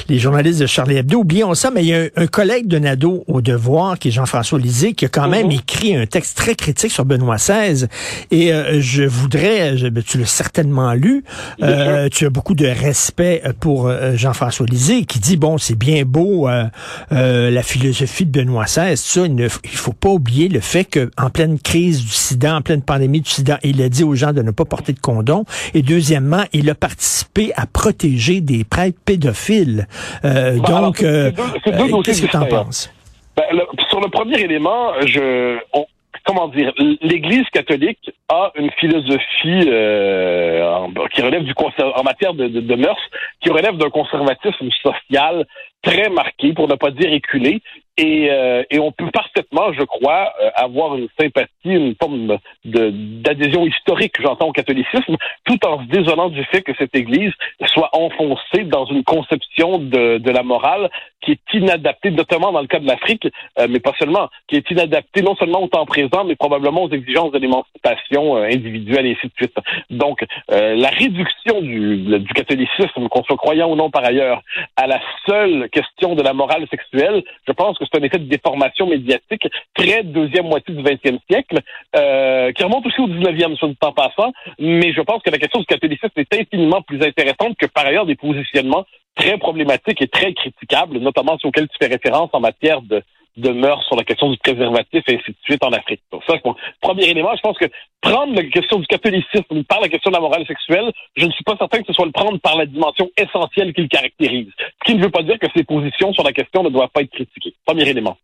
les 0.09 0.19
journalistes 0.19 0.61
de 0.61 0.67
Charlie 0.67 0.97
Hebdo. 0.97 1.19
Oublions 1.19 1.55
ça, 1.55 1.71
mais 1.71 1.83
il 1.83 1.89
y 1.89 1.95
a 1.95 2.09
un, 2.17 2.27
collègue 2.27 2.69
de 2.69 2.79
Nadeau 2.79 3.25
au 3.27 3.41
Devoir, 3.41 3.99
qui 3.99 4.09
est 4.09 4.11
Jean-François 4.11 4.59
Lisée, 4.59 4.93
qui 4.93 5.05
a 5.05 5.09
quand 5.09 5.29
même 5.29 5.49
mm-hmm. 5.49 5.61
écrit 5.61 5.97
un 5.97 6.07
texte 6.07 6.37
très 6.37 6.55
critique 6.55 6.93
sur 6.93 7.05
Benoît 7.05 7.37
XVI. 7.37 7.87
Et 8.31 8.53
je 8.79 9.05
voudrais, 9.05 9.75
ben, 9.91 10.03
tu 10.03 10.19
l'as 10.19 10.27
certainement 10.27 10.93
lu, 10.95 11.25
tu 11.59 12.27
as 12.27 12.31
beaucoup 12.31 12.55
de 12.55 12.67
respect 12.67 13.43
pour 13.61 13.91
Jean-François 14.15 14.67
Lisée, 14.67 15.05
qui 15.05 15.19
dit 15.19 15.37
bon, 15.37 15.59
c'est 15.59 15.75
bien 15.77 16.05
beau 16.05 16.49
euh, 16.49 16.65
euh, 17.13 17.51
la 17.51 17.63
philosophie 17.63 18.27
de 18.27 18.31
Benoît 18.31 18.65
XVI, 18.65 18.97
ça, 18.97 19.25
il 19.25 19.35
ne 19.35 19.49
faut 19.49 19.93
pas 19.93 20.11
oublier 20.11 20.49
le 20.49 20.61
fait 20.61 20.85
qu'en 20.85 21.31
pleine 21.31 21.59
crise 21.59 22.03
du 22.03 22.09
sida, 22.09 22.57
en 22.57 22.63
pleine 22.63 22.78
pandémie 22.83 23.21
du 23.21 23.29
sida, 23.31 23.59
il 23.63 23.81
a 23.83 23.89
dit 23.89 24.05
aux 24.05 24.15
gens 24.15 24.33
de 24.33 24.43
ne 24.43 24.51
pas 24.51 24.65
porter 24.65 24.93
de 24.93 25.01
condom. 25.01 25.45
Et 25.75 25.83
deuxièmement, 25.83 26.45
il 26.53 26.69
a 26.71 26.75
participé 26.75 27.53
à 27.57 27.67
protéger 27.67 28.41
des 28.41 28.65
prêtres 28.65 28.99
pédophiles. 29.05 29.87
Euh, 30.25 30.59
donc, 30.59 31.03
euh, 31.03 31.31
euh, 31.67 32.03
qu'est-ce 32.03 32.23
que 32.23 32.27
tu 32.31 32.37
en 32.37 32.47
penses? 32.47 32.93
Ben, 33.37 33.45
le- 33.53 33.67
sur 33.89 34.01
le 34.01 34.09
premier 34.09 34.41
élément, 34.41 34.93
je, 35.07 35.59
on- 35.73 35.87
comment 36.25 36.49
dire, 36.49 36.73
l'Église 37.01 37.47
catholique 37.53 38.11
a 38.29 38.51
une 38.57 38.71
philosophie 38.81 39.69
euh, 39.69 40.63
en, 40.65 40.93
qui 41.15 41.23
relève 41.23 41.45
du 41.45 41.55
en 41.57 42.03
matière 42.03 42.35
de, 42.35 42.49
de, 42.49 42.61
de 42.61 42.75
mœurs, 42.75 42.99
qui 43.43 43.51
relève 43.51 43.77
d'un 43.77 43.91
conservatisme 43.91 44.69
social 44.83 45.47
très 45.83 46.09
marqué, 46.11 46.53
pour 46.53 46.69
ne 46.69 46.75
pas 46.75 46.91
dire 46.91 47.13
éculé. 47.13 47.63
Et, 47.99 48.31
euh, 48.31 48.63
on 48.79 48.93
peut 48.93 49.11
parfaitement, 49.11 49.73
je 49.73 49.83
crois, 49.83 50.33
euh, 50.41 50.51
avoir 50.55 50.97
une 50.97 51.09
sympathie, 51.21 51.49
une 51.65 51.97
forme 52.01 52.39
d'adhésion 52.65 53.67
historique, 53.67 54.15
j'entends, 54.21 54.49
au 54.49 54.53
catholicisme, 54.53 55.17
tout 55.45 55.67
en 55.67 55.81
se 55.81 55.89
désolant 55.89 56.29
du 56.29 56.45
fait 56.45 56.63
que 56.63 56.73
cette 56.79 56.95
Église 56.95 57.33
soit 57.67 57.91
enfoncée 57.93 58.65
dans 58.65 58.87
une 58.87 59.03
conception 59.03 59.79
de 59.79 60.31
la 60.31 60.43
morale 60.45 60.89
qui 61.21 61.33
est 61.33 61.55
inadaptée, 61.55 62.11
notamment 62.11 62.53
dans 62.53 62.61
le 62.61 62.67
cas 62.67 62.79
de 62.79 62.87
l'Afrique, 62.87 63.27
euh, 63.59 63.67
mais 63.69 63.81
pas 63.81 63.93
seulement, 63.99 64.29
qui 64.47 64.57
est 64.57 64.71
inadaptée 64.71 65.23
non 65.23 65.35
seulement 65.37 65.63
au 65.63 65.69
temps 65.69 65.85
présent, 65.87 66.25
mais 66.25 66.37
probablement 66.37 66.85
aux 66.85 66.91
exigences 66.91 67.33
de 67.33 67.39
l'émancipation 67.39 68.37
euh, 68.37 68.45
individuelle 68.45 69.07
et 69.07 69.13
ainsi 69.13 69.27
de 69.27 69.33
suite. 69.37 69.57
Donc, 69.91 70.25
euh, 70.51 70.75
la 70.77 70.89
réduction 70.91 71.61
du, 71.61 71.97
le- 71.97 72.19
du 72.21 72.33
catholicisme, 72.33 73.09
qu'on 73.11 73.23
soit 73.25 73.37
croyant 73.37 73.71
ou 73.71 73.77
non 73.77 73.91
par 73.91 74.05
ailleurs, 74.05 74.43
à 74.77 74.87
la 74.87 75.01
seule 75.27 75.69
question 75.71 76.15
de 76.15 76.23
la 76.23 76.33
morale 76.33 76.67
sexuelle, 76.71 77.23
je 77.47 77.53
pense 77.53 77.79
que 77.79 77.85
c'est 77.91 77.99
un 77.99 78.05
effet 78.05 78.19
de 78.19 78.29
déformation 78.29 78.87
médiatique 78.87 79.49
très 79.75 80.03
deuxième 80.05 80.47
moitié 80.47 80.75
du 80.75 80.83
20e 80.83 81.19
siècle, 81.31 81.59
euh, 81.97 82.53
qui 82.53 82.63
remonte 82.63 82.87
aussi 82.87 83.01
au 83.01 83.09
19e, 83.09 83.57
soit 83.57 83.69
du 83.69 83.77
temps 83.77 83.93
passant, 83.93 84.33
mais 84.59 84.93
je 84.93 85.01
pense 85.01 85.23
que 85.23 85.31
la 85.31 85.39
question 85.39 85.61
du 85.61 85.67
catholicisme 85.67 86.13
est 86.17 86.35
infiniment 86.35 86.83
plus 86.83 87.03
intéressante 87.03 87.57
que 87.59 87.67
par 87.67 87.87
ailleurs 87.87 88.07
des 88.07 88.15
positionnements 88.17 88.85
très 89.19 89.37
problématiques 89.37 90.01
et 90.01 90.09
très 90.09 90.33
critiquables, 90.33 90.99
notamment 90.99 91.37
sur 91.39 91.49
lesquels 91.49 91.69
tu 91.69 91.77
fais 91.81 91.93
référence 91.93 92.31
en 92.33 92.41
matière 92.41 92.81
de, 92.83 93.03
de 93.37 93.51
mœurs 93.51 93.85
sur 93.87 93.97
la 93.97 94.05
question 94.05 94.31
du 94.31 94.39
préservatif 94.39 95.03
et 95.09 95.17
ainsi 95.17 95.31
de 95.31 95.37
suite 95.43 95.65
en 95.65 95.73
Afrique. 95.73 96.01
Donc 96.13 96.23
ça, 96.27 96.35
premier 96.81 97.09
élément. 97.09 97.35
Je 97.37 97.41
pense 97.41 97.59
que 97.59 97.67
prendre 98.01 98.35
la 98.35 98.45
question 98.45 98.79
du 98.79 98.87
catholicisme 98.87 99.65
par 99.69 99.81
la 99.81 99.89
question 99.89 100.11
de 100.11 100.17
la 100.17 100.21
morale 100.21 100.47
sexuelle, 100.47 100.91
je 101.17 101.27
ne 101.27 101.33
suis 101.33 101.45
pas 101.45 101.57
certain 101.59 101.79
que 101.79 101.87
ce 101.87 101.93
soit 101.93 102.07
le 102.07 102.13
prendre 102.13 102.39
par 102.39 102.57
la 102.57 102.67
dimension 102.67 103.09
essentielle 103.17 103.73
qui 103.75 103.83
le 103.83 103.89
caractérise. 103.89 104.49
Ce 104.59 104.85
qui 104.93 104.97
ne 104.97 105.03
veut 105.03 105.11
pas 105.11 105.23
dire 105.23 105.39
que 105.39 105.47
ses 105.55 105.65
positions 105.65 106.13
sur 106.13 106.25
la 106.25 106.33
question 106.33 106.63
ne 106.63 106.71
doivent 106.71 106.91
pas 106.91 107.03
être 107.03 107.11
critiquées. 107.11 107.55
Premier 107.67 107.89
élément. 107.89 108.17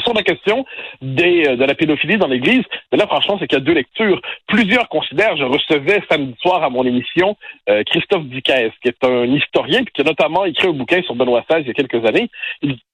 Sur 0.00 0.14
la 0.14 0.22
question 0.22 0.64
euh, 1.02 1.56
de 1.56 1.64
la 1.64 1.74
pédophilie 1.74 2.16
dans 2.16 2.26
l'Église, 2.26 2.64
là, 2.92 3.06
franchement, 3.06 3.36
c'est 3.38 3.46
qu'il 3.46 3.58
y 3.58 3.62
a 3.62 3.64
deux 3.64 3.74
lectures. 3.74 4.20
Plusieurs 4.46 4.88
considèrent, 4.88 5.36
je 5.36 5.44
recevais 5.44 6.02
samedi 6.10 6.34
soir 6.40 6.62
à 6.62 6.70
mon 6.70 6.84
émission 6.84 7.36
euh, 7.68 7.82
Christophe 7.84 8.24
Dicaès, 8.24 8.72
qui 8.82 8.88
est 8.88 9.04
un 9.04 9.24
historien, 9.24 9.82
puis 9.84 9.92
qui 9.94 10.00
a 10.00 10.04
notamment 10.04 10.44
écrit 10.44 10.68
un 10.68 10.72
bouquin 10.72 11.02
sur 11.02 11.14
Benoît 11.14 11.44
XVI 11.48 11.62
il 11.62 11.68
y 11.68 11.70
a 11.70 11.74
quelques 11.74 12.04
années. 12.06 12.30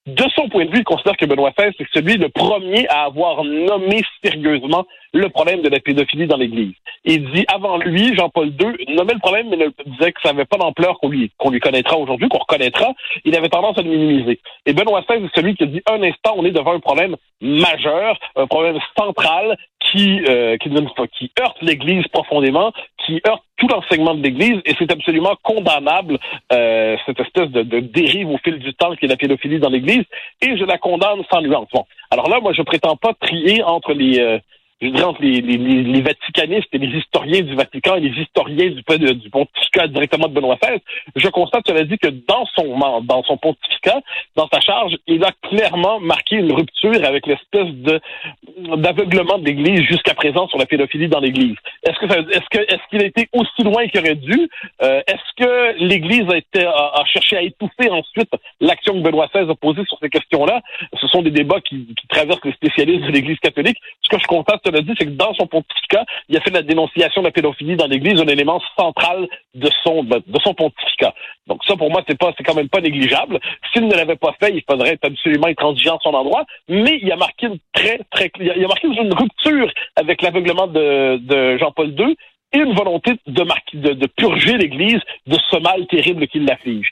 De 0.07 0.23
son 0.35 0.49
point 0.49 0.65
de 0.65 0.71
vue, 0.71 0.79
il 0.79 0.83
considère 0.83 1.15
que 1.15 1.25
Benoît 1.25 1.51
XVI, 1.55 1.71
c'est 1.77 1.87
celui 1.93 2.17
le 2.17 2.29
premier 2.29 2.87
à 2.87 3.03
avoir 3.03 3.43
nommé 3.43 4.01
sérieusement 4.23 4.85
le 5.13 5.29
problème 5.29 5.61
de 5.61 5.69
la 5.69 5.79
pédophilie 5.79 6.25
dans 6.25 6.37
l'Église. 6.37 6.73
Il 7.03 7.29
dit, 7.31 7.45
avant 7.47 7.77
lui, 7.77 8.15
Jean-Paul 8.15 8.47
II 8.47 8.95
nommait 8.95 9.13
le 9.13 9.19
problème, 9.19 9.49
mais 9.49 9.57
ne 9.57 9.67
disait 9.85 10.11
que 10.11 10.21
ça 10.23 10.31
n'avait 10.31 10.45
pas 10.45 10.57
d'ampleur 10.57 10.97
qu'on 10.99 11.09
lui, 11.09 11.31
qu'on 11.37 11.51
lui 11.51 11.59
connaîtra 11.59 11.97
aujourd'hui, 11.97 12.29
qu'on 12.29 12.39
reconnaîtra. 12.39 12.93
Il 13.25 13.35
avait 13.35 13.49
tendance 13.49 13.77
à 13.77 13.83
le 13.83 13.89
minimiser. 13.89 14.39
Et 14.65 14.73
Benoît 14.73 15.01
XVI 15.01 15.23
est 15.23 15.35
celui 15.35 15.55
qui 15.55 15.67
dit, 15.67 15.81
un 15.87 16.01
instant, 16.01 16.33
on 16.35 16.45
est 16.45 16.51
devant 16.51 16.73
un 16.73 16.79
problème 16.79 17.15
majeur, 17.41 18.17
un 18.35 18.47
problème 18.47 18.79
central 18.97 19.55
qui, 19.79 20.21
euh, 20.27 20.57
qui, 20.57 20.69
qui 21.17 21.31
heurte 21.39 21.57
l'Église 21.61 22.07
profondément, 22.07 22.71
qui 23.11 23.21
heurte 23.27 23.43
tout 23.57 23.67
l'enseignement 23.67 24.15
de 24.15 24.23
l'Église, 24.23 24.61
et 24.65 24.73
c'est 24.77 24.91
absolument 24.91 25.35
condamnable, 25.43 26.17
euh, 26.51 26.95
cette 27.05 27.19
espèce 27.19 27.49
de, 27.49 27.79
dérive 27.79 28.29
au 28.29 28.37
fil 28.37 28.57
du 28.59 28.73
temps 28.73 28.95
qui 28.95 29.05
est 29.05 29.09
la 29.09 29.17
pédophilie 29.17 29.59
dans 29.59 29.69
l'Église, 29.69 30.05
et 30.41 30.57
je 30.57 30.63
la 30.63 30.77
condamne 30.77 31.21
sans 31.31 31.41
nuance. 31.41 31.67
Bon. 31.73 31.85
Alors 32.09 32.29
là, 32.29 32.39
moi, 32.39 32.53
je 32.53 32.61
prétends 32.61 32.95
pas 32.95 33.13
trier 33.13 33.63
entre 33.63 33.93
les... 33.93 34.19
euh, 34.19 34.39
je 34.81 34.87
dirais 34.87 35.03
entre 35.03 35.21
les, 35.21 35.41
les, 35.41 35.57
les, 35.57 36.01
vaticanistes 36.01 36.69
et 36.73 36.77
les 36.79 36.97
historiens 36.97 37.41
du 37.41 37.55
Vatican 37.55 37.95
et 37.95 37.99
les 37.99 38.21
historiens 38.21 38.69
du, 38.71 39.29
pontificat 39.29 39.87
directement 39.87 40.27
de 40.27 40.33
Benoît 40.33 40.57
XVI, 40.61 40.79
je 41.15 41.27
constate, 41.29 41.63
cela 41.67 41.83
dit, 41.83 41.97
que 41.99 42.07
dans 42.07 42.45
son 42.55 42.79
dans 43.03 43.23
son 43.23 43.37
pontificat, 43.37 44.01
dans 44.35 44.47
sa 44.51 44.59
charge, 44.59 44.95
il 45.07 45.23
a 45.23 45.31
clairement 45.47 45.99
marqué 45.99 46.37
une 46.37 46.51
rupture 46.51 47.05
avec 47.05 47.27
l'espèce 47.27 47.67
de 47.67 48.01
d'aveuglement 48.77 49.37
de 49.37 49.45
l'Église 49.45 49.81
jusqu'à 49.81 50.15
présent 50.15 50.47
sur 50.47 50.57
la 50.57 50.65
pédophilie 50.65 51.07
dans 51.07 51.19
l'Église. 51.19 51.55
Est-ce 51.83 51.99
que 51.99 52.05
est-ce 52.05 52.49
que 52.49 52.59
est-ce 52.59 52.89
qu'il 52.89 53.01
a 53.01 53.05
été 53.05 53.29
aussi 53.33 53.63
loin 53.63 53.87
qu'il 53.87 53.99
aurait 53.99 54.15
dû? 54.15 54.49
Euh, 54.81 55.01
Est-ce 55.07 55.43
que 55.43 55.83
l'Église 55.83 56.27
a 56.29 56.37
été 56.37 56.65
a, 56.65 56.91
a 56.95 57.05
cherché 57.05 57.37
à 57.37 57.41
étouffer 57.43 57.89
ensuite 57.91 58.31
l'action 58.59 58.93
que 58.93 58.99
Benoît 58.99 59.27
XVI 59.27 59.49
a 59.49 59.55
posée 59.55 59.83
sur 59.85 59.97
ces 60.01 60.09
questions-là? 60.09 60.61
Ce 60.99 61.07
sont 61.07 61.21
des 61.21 61.31
débats 61.31 61.61
qui, 61.61 61.85
qui 61.95 62.07
traversent 62.07 62.43
les 62.43 62.53
spécialistes 62.53 63.05
de 63.05 63.11
l'Église 63.11 63.39
catholique. 63.39 63.77
Ce 64.01 64.09
que 64.09 64.21
je 64.21 64.27
constate, 64.27 64.70
cela 64.71 64.81
dit, 64.81 64.93
c'est 64.97 65.05
que 65.05 65.11
dans 65.11 65.33
son 65.33 65.47
pontificat, 65.47 66.05
il 66.29 66.37
a 66.37 66.41
fait 66.41 66.49
de 66.49 66.55
la 66.55 66.63
dénonciation 66.63 67.21
de 67.21 67.27
la 67.27 67.31
pédophilie 67.31 67.75
dans 67.75 67.87
l'Église 67.87 68.21
un 68.21 68.27
élément 68.27 68.61
central 68.77 69.27
de 69.53 69.69
son 69.83 70.03
de, 70.03 70.21
de 70.25 70.39
son 70.43 70.53
pontificat. 70.53 71.13
Donc 71.47 71.63
ça, 71.65 71.75
pour 71.75 71.89
moi, 71.89 72.03
c'est 72.07 72.17
pas 72.17 72.33
c'est 72.37 72.43
quand 72.43 72.55
même 72.55 72.69
pas 72.69 72.81
négligeable. 72.81 73.39
S'il 73.73 73.87
ne 73.87 73.95
l'avait 73.95 74.15
pas 74.15 74.35
fait, 74.39 74.53
il 74.53 74.63
faudrait 74.69 74.93
être 74.93 75.05
absolument 75.05 75.47
intransigeant 75.47 75.97
à 75.97 75.99
son 76.01 76.13
endroit. 76.13 76.45
Mais 76.69 76.99
il 77.01 77.11
a 77.11 77.17
marqué 77.17 77.47
une 77.47 77.59
très 77.73 77.99
très 78.11 78.31
a, 78.39 78.53
a 78.53 78.67
marqué 78.67 78.87
une 78.87 79.13
rupture 79.13 79.71
avec 79.95 80.21
l'aveuglement 80.21 80.67
de, 80.67 81.17
de 81.17 81.57
Jean-Paul 81.57 81.93
II 81.97 82.15
et 82.53 82.59
une 82.59 82.73
volonté 82.73 83.13
de, 83.27 83.43
marquer, 83.43 83.77
de, 83.77 83.93
de 83.93 84.07
purger 84.07 84.57
l'Église 84.57 84.99
de 85.27 85.37
ce 85.49 85.57
mal 85.57 85.87
terrible 85.87 86.27
qui 86.27 86.39
l'afflige. 86.39 86.89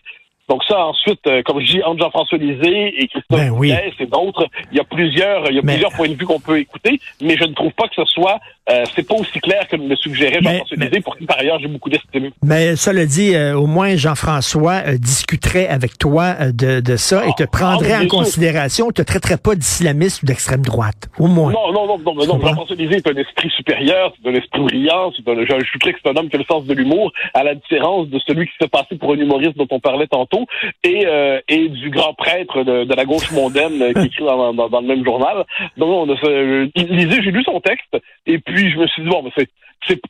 Donc 0.49 0.63
ça, 0.63 0.83
ensuite, 0.87 1.25
euh, 1.27 1.43
comme 1.45 1.59
je 1.61 1.73
dis, 1.73 1.83
entre 1.83 1.99
Jean-François 2.01 2.39
Lisée 2.39 3.01
et 3.01 3.07
Christophe 3.07 3.39
Ben 3.39 3.51
oui. 3.51 3.71
Et 3.99 4.05
d'autres, 4.07 4.47
il 4.71 4.77
y 4.77 4.81
a 4.81 4.83
plusieurs, 4.83 5.47
il 5.49 5.55
y 5.55 5.59
a 5.59 5.61
Mais- 5.63 5.73
plusieurs 5.73 5.91
points 5.93 6.09
de 6.09 6.15
vue 6.15 6.25
qu'on 6.25 6.39
peut 6.39 6.57
écouter, 6.59 6.99
mais 7.21 7.37
je 7.37 7.43
ne 7.43 7.53
trouve 7.53 7.71
pas 7.73 7.87
que 7.87 7.95
ce 7.95 8.05
soit, 8.05 8.39
euh, 8.71 8.83
c'est 8.95 9.07
pas 9.07 9.15
aussi 9.15 9.39
clair 9.39 9.67
que 9.67 9.75
me 9.75 9.87
le 9.89 9.95
suggérait 9.95 10.39
Jean-François 10.41 10.77
Lisée, 10.77 11.01
pour 11.01 11.17
qui 11.17 11.25
par 11.25 11.39
ailleurs 11.39 11.59
j'ai 11.59 11.67
beaucoup 11.67 11.89
d'estime. 11.89 12.29
Mais 12.43 12.75
cela 12.75 13.05
dit, 13.05 13.35
euh, 13.35 13.55
au 13.57 13.67
moins 13.67 13.95
Jean-François 13.95 14.81
euh, 14.87 14.97
discuterait 14.97 15.67
avec 15.67 15.97
toi 15.97 16.35
euh, 16.39 16.51
de, 16.51 16.79
de 16.79 16.95
ça 16.95 17.25
et 17.27 17.31
te 17.37 17.43
prendrait 17.49 17.93
ah, 17.93 17.97
en 17.97 17.99
bien 18.01 18.09
sûr. 18.09 18.19
considération, 18.19 18.91
te 18.91 19.01
traiterait 19.01 19.37
pas 19.37 19.55
d'islamiste 19.55 20.23
ou 20.23 20.25
d'extrême 20.25 20.61
droite. 20.61 21.09
Au 21.17 21.27
moins. 21.27 21.51
Non, 21.51 21.71
non, 21.71 21.87
non, 21.87 21.97
non, 21.97 22.13
non? 22.25 22.39
Jean-François 22.41 22.75
Lisée 22.75 22.97
est 22.97 23.07
un 23.07 23.15
esprit 23.15 23.49
supérieur, 23.55 24.13
c'est 24.21 24.29
un 24.29 24.33
esprit 24.33 24.61
brillant, 24.61 25.11
c'est 25.15 25.27
un, 25.27 25.35
je, 25.45 25.59
je 25.59 25.65
suis 25.69 25.79
clair 25.79 25.93
que 25.95 25.99
c'est 26.03 26.09
un 26.09 26.15
homme 26.15 26.29
qui 26.29 26.35
a 26.35 26.39
le 26.39 26.45
sens 26.45 26.65
de 26.65 26.73
l'humour, 26.73 27.11
à 27.33 27.43
la 27.43 27.55
différence 27.55 28.07
de 28.09 28.19
celui 28.27 28.45
qui 28.47 28.53
se 28.53 28.65
fait 28.65 28.69
passer 28.69 28.95
pour 28.97 29.13
un 29.13 29.17
humoriste 29.17 29.57
dont 29.57 29.67
on 29.71 29.79
parlait 29.79 30.07
tantôt, 30.07 30.45
et, 30.83 31.05
et 31.47 31.69
du 31.69 31.89
grand 31.89 32.13
prêtre 32.13 32.63
de, 32.63 32.83
de 32.83 32.93
la 32.95 33.05
gauche 33.05 33.31
mondaine 33.31 33.93
qui 33.93 34.01
écrit 34.07 34.23
dans, 34.25 34.53
dans- 34.53 34.69
dans 34.69 34.81
le 34.81 34.87
même 34.87 35.03
journal. 35.03 35.45
Donc, 35.77 35.89
on 35.89 36.09
a 36.13 36.65
Lisée, 36.75 37.21
j'ai 37.23 37.31
lu 37.31 37.43
son 37.43 37.59
texte, 37.61 37.97
et 38.25 38.39
puis 38.39 38.58
je 38.59 38.77
me 38.77 38.87
suis 38.87 39.03
dit, 39.03 39.09
bon, 39.09 39.23
mais 39.23 39.31
c'est 39.37 39.49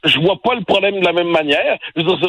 je 0.04 0.20
vois 0.20 0.38
pas 0.42 0.56
le 0.56 0.64
problème 0.64 1.00
de 1.00 1.06
la 1.06 1.14
même 1.14 1.30
manière. 1.30 1.78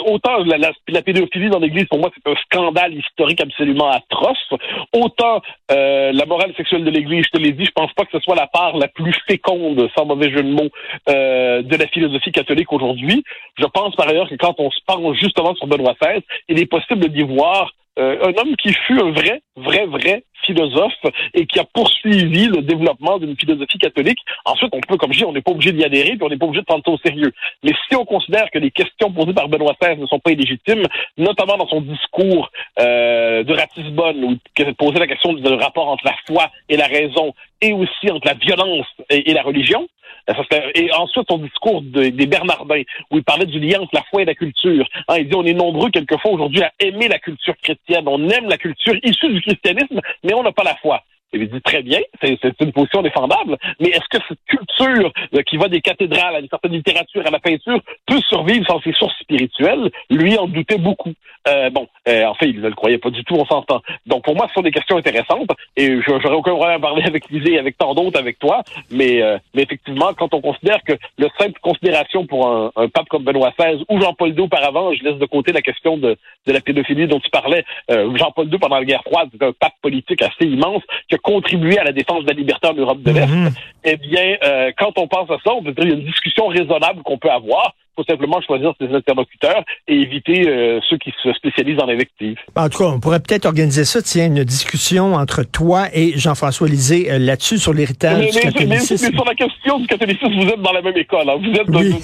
Autant 0.07 0.39
la, 0.45 0.73
la, 0.89 1.03
pédophilie 1.03 1.51
dans 1.51 1.59
l'Église, 1.59 1.87
pour 1.87 1.99
moi, 1.99 2.11
c'est 2.15 2.31
un 2.31 2.37
scandale 2.37 2.95
historique 2.95 3.41
absolument 3.41 3.91
atroce. 3.91 4.53
Autant 4.93 5.41
euh, 5.71 6.13
la 6.13 6.27
morale 6.27 6.53
sexuelle 6.57 6.85
de 6.85 6.91
l'Église, 6.91 7.25
je 7.27 7.39
te 7.39 7.43
l'ai 7.43 7.53
dit, 7.53 7.65
je 7.65 7.71
pense 7.73 7.93
pas 7.95 8.05
que 8.05 8.13
ce 8.13 8.21
soit 8.21 8.37
la 8.37 8.47
part 8.47 8.77
la 8.77 8.89
plus 8.89 9.15
féconde, 9.27 9.89
sans 9.97 10.05
mauvais 10.05 10.31
jeu 10.31 10.43
de 10.43 10.51
mots, 10.51 10.71
euh, 11.09 11.63
de 11.63 11.77
la 11.77 11.87
philosophie 11.89 12.33
catholique 12.33 12.73
aujourd'hui. 12.73 13.25
Je 13.59 13.67
pense 13.67 13.95
par 13.97 14.09
ailleurs 14.09 14.29
que 14.29 14.37
quand 14.37 14.55
on 14.59 14.71
se 14.71 14.81
penche 14.87 15.19
justement 15.19 15.55
sur 15.55 15.67
Benoît 15.67 15.95
XVI, 16.01 16.21
il 16.49 16.61
est 16.61 16.67
possible 16.67 17.09
d'y 17.09 17.23
voir 17.23 17.73
euh, 17.99 18.19
un 18.23 18.41
homme 18.41 18.55
qui 18.57 18.73
fut 18.73 19.01
un 19.01 19.11
vrai, 19.11 19.43
vrai, 19.57 19.87
vrai 19.87 20.25
philosophe 20.47 20.93
et 21.35 21.47
qui 21.47 21.59
a 21.59 21.65
poursuivi 21.65 22.47
le 22.47 22.63
développement 22.63 23.19
d'une 23.19 23.37
philosophie 23.37 23.79
catholique. 23.79 24.19
Ensuite, 24.45 24.71
on 24.73 24.81
peut, 24.81 24.97
comme 24.97 25.13
je 25.13 25.19
dis, 25.19 25.25
on 25.25 25.33
n'est 25.33 25.41
pas 25.43 25.53
obligé 25.53 25.73
d'y 25.73 25.85
adhérer, 25.85 26.11
puis 26.11 26.23
on 26.23 26.29
n'est 26.29 26.37
pas 26.39 26.47
obligé 26.47 26.61
de 26.63 26.67
prendre 26.67 26.85
ça 26.85 26.91
au 26.91 26.99
sérieux. 26.99 27.33
Mais 27.63 27.73
si 27.89 27.97
on 27.97 28.05
considère 28.05 28.51
que 28.51 28.59
les 28.59 28.71
questions 28.71 29.13
posées 29.13 29.33
par 29.35 29.49
Benoît 29.49 29.75
XVI 29.81 29.97
ne 29.99 30.07
sont 30.07 30.19
pas 30.19 30.33
illégitimes, 30.33 30.85
notamment 31.17 31.57
dans 31.57 31.69
son 31.69 31.81
discours 31.81 32.51
euh, 32.79 33.43
de 33.43 33.53
Ratisbonne, 33.55 34.25
où 34.25 34.37
il 34.59 34.75
posait 34.75 34.99
la 34.99 35.07
question 35.07 35.33
du 35.33 35.47
rapport 35.55 35.89
entre 35.89 36.05
la 36.05 36.15
foi 36.27 36.51
et 36.69 36.77
la 36.77 36.87
raison, 36.87 37.35
et 37.61 37.73
aussi 37.73 38.11
entre 38.11 38.27
la 38.27 38.35
violence 38.35 38.87
et, 39.11 39.33
la 39.35 39.43
religion, 39.43 39.87
euh, 40.29 40.71
et 40.75 40.93
ensuite, 40.93 41.25
son 41.29 41.39
discours 41.39 41.83
de- 41.83 42.09
des 42.09 42.27
Bernardins, 42.27 42.83
où 43.11 43.19
il 43.19 43.25
parlait 43.25 43.47
du 43.47 43.59
lien 43.61 43.81
entre 43.81 43.95
la 43.95 44.03
foi 44.11 44.23
et 44.23 44.25
la 44.25 44.35
culture. 44.35 44.87
Hein, 45.09 45.17
il 45.19 45.29
dit 45.29 45.35
on 45.37 45.45
est 45.45 45.55
nombreux 45.55 45.91
quelquefois 45.91 46.33
aujourd'hui 46.33 46.63
à 46.63 46.73
aimer 46.81 47.09
la 47.09 47.19
culture 47.19 47.55
chrétienne. 47.63 48.05
On 48.07 48.29
aime 48.29 48.49
la 48.49 48.57
culture 48.59 48.95
issue 49.03 49.29
du 49.29 49.41
christianisme, 49.43 50.01
on 50.35 50.43
n'a 50.43 50.53
pas 50.53 50.65
la 50.65 50.77
foi. 50.77 51.03
Il 51.33 51.49
dit 51.49 51.61
très 51.63 51.83
bien, 51.83 52.01
c'est 52.21 52.39
une 52.61 52.73
position 52.73 53.03
défendable, 53.03 53.57
mais 53.79 53.89
est-ce 53.91 54.09
que 54.11 54.25
cette 54.29 54.39
culture 54.47 55.13
euh, 55.35 55.43
qui 55.43 55.57
va 55.57 55.69
des 55.69 55.81
cathédrales 55.81 56.37
à 56.37 56.41
une 56.41 56.49
certaine 56.49 56.73
littérature, 56.73 57.25
à 57.25 57.31
la 57.31 57.39
peinture, 57.39 57.81
peut 58.07 58.21
survivre 58.29 58.67
sans 58.67 58.81
ses 58.81 58.93
sources 58.93 59.17
spirituelles? 59.21 59.91
Lui 60.11 60.37
en 60.37 60.49
doutait 60.49 60.79
beaucoup. 60.79 61.13
Euh, 61.49 61.71
bon, 61.71 61.89
euh, 62.09 62.25
en 62.25 62.35
fait, 62.35 62.51
il 62.51 62.61
ne 62.61 62.69
le 62.69 62.75
croyait 62.75 62.99
pas 62.99 63.11
du 63.11 63.25
tout, 63.25 63.35
on 63.35 63.47
s'entend. 63.47 63.81
Donc 64.07 64.25
pour 64.25 64.35
moi, 64.35 64.47
ce 64.49 64.55
sont 64.55 64.61
des 64.61 64.71
questions 64.71 64.97
intéressantes 64.97 65.51
et 65.77 66.01
j'aurais 66.03 66.35
aucun 66.35 66.55
problème 66.55 66.77
à 66.77 66.81
parler 66.81 67.03
avec 67.05 67.31
Lisée, 67.31 67.59
avec 67.59 67.79
tant 67.79 67.95
d'autres, 67.95 68.19
avec 68.19 68.39
toi, 68.39 68.63
mais, 68.91 69.23
euh, 69.23 69.39
mais 69.55 69.63
effectivement, 69.63 70.13
quand 70.15 70.35
on 70.35 70.41
considère 70.41 70.83
que 70.83 70.93
le 71.19 71.29
simple 71.39 71.59
considération 71.63 72.27
pour 72.27 72.47
un, 72.47 72.73
un 72.77 72.89
pape 72.89 73.09
comme 73.09 73.25
Benoît 73.25 73.53
XVI 73.59 73.85
ou 73.89 74.01
Jean-Paul 74.01 74.31
II 74.31 74.41
auparavant, 74.41 74.93
je 74.93 75.03
laisse 75.05 75.19
de 75.19 75.27
côté 75.27 75.53
la 75.53 75.63
question 75.63 75.97
de, 75.97 76.17
de 76.47 76.53
la 76.53 76.61
pédophilie 76.61 77.07
dont 77.07 77.21
tu 77.21 77.31
parlais, 77.31 77.65
euh, 77.91 78.15
Jean-Paul 78.17 78.53
II 78.53 78.59
pendant 78.59 78.79
la 78.79 78.85
guerre 78.85 79.03
froide, 79.03 79.31
c'est 79.33 79.47
un 79.47 79.53
pape 79.53 79.75
politique 79.81 80.23
assez 80.23 80.45
immense 80.45 80.83
contribué 81.23 81.79
à 81.79 81.85
la 81.85 81.93
défense 81.93 82.23
de 82.23 82.29
la 82.29 82.35
liberté 82.35 82.69
en 82.69 82.75
Europe 82.75 83.03
de 83.03 83.11
l'Est. 83.13 83.27
Mhm. 83.27 83.51
Eh 83.85 83.97
bien, 83.97 84.37
euh, 84.45 84.73
quand 84.79 84.93
on 84.99 85.09
pense 85.09 85.31
à 85.31 85.39
ça, 85.45 85.53
on 85.53 85.63
peut 85.63 85.73
dire 85.73 85.85
qu'il 85.85 85.93
y 85.93 85.95
a 85.95 85.99
une 85.99 86.07
discussion 86.07 86.47
raisonnable 86.49 87.03
qu'on 87.03 87.19
peut 87.19 87.31
avoir. 87.31 87.75
Faut 88.01 88.13
simplement 88.13 88.41
choisir 88.41 88.73
ses 88.81 88.95
interlocuteurs 88.95 89.63
et 89.87 89.95
éviter 89.95 90.49
euh, 90.49 90.81
ceux 90.89 90.97
qui 90.97 91.13
se 91.23 91.31
spécialisent 91.35 91.81
en 91.81 91.89
invective. 91.89 92.37
En 92.57 92.69
tout 92.71 92.79
cas, 92.79 92.85
on 92.87 92.99
pourrait 92.99 93.21
peut-être 93.21 93.45
organiser 93.45 93.85
ça, 93.85 94.01
tiens, 94.01 94.27
une 94.27 94.43
discussion 94.43 95.15
entre 95.15 95.43
toi 95.43 95.89
et 95.93 96.17
Jean-François 96.17 96.67
Lisée 96.67 97.11
euh, 97.13 97.19
là-dessus 97.19 97.59
sur 97.59 97.75
l'héritage 97.75 98.19
Mais, 98.19 98.31
du 98.31 98.37
mais- 98.37 98.43
mais- 98.45 98.53
catholicisme. 98.53 99.07
mais 99.11 99.17
sur 99.17 99.25
la 99.27 99.35
question 99.35 99.81
du 99.81 99.87
catholicisme, 99.87 100.33
vous 100.35 100.49
êtes 100.49 100.63
dans 100.63 100.73
la 100.73 100.81
même 100.81 100.97
école. 100.97 101.29
hein. 101.29 101.37
Vous 101.43 101.53
êtes 101.53 101.69
Oui. 101.69 101.95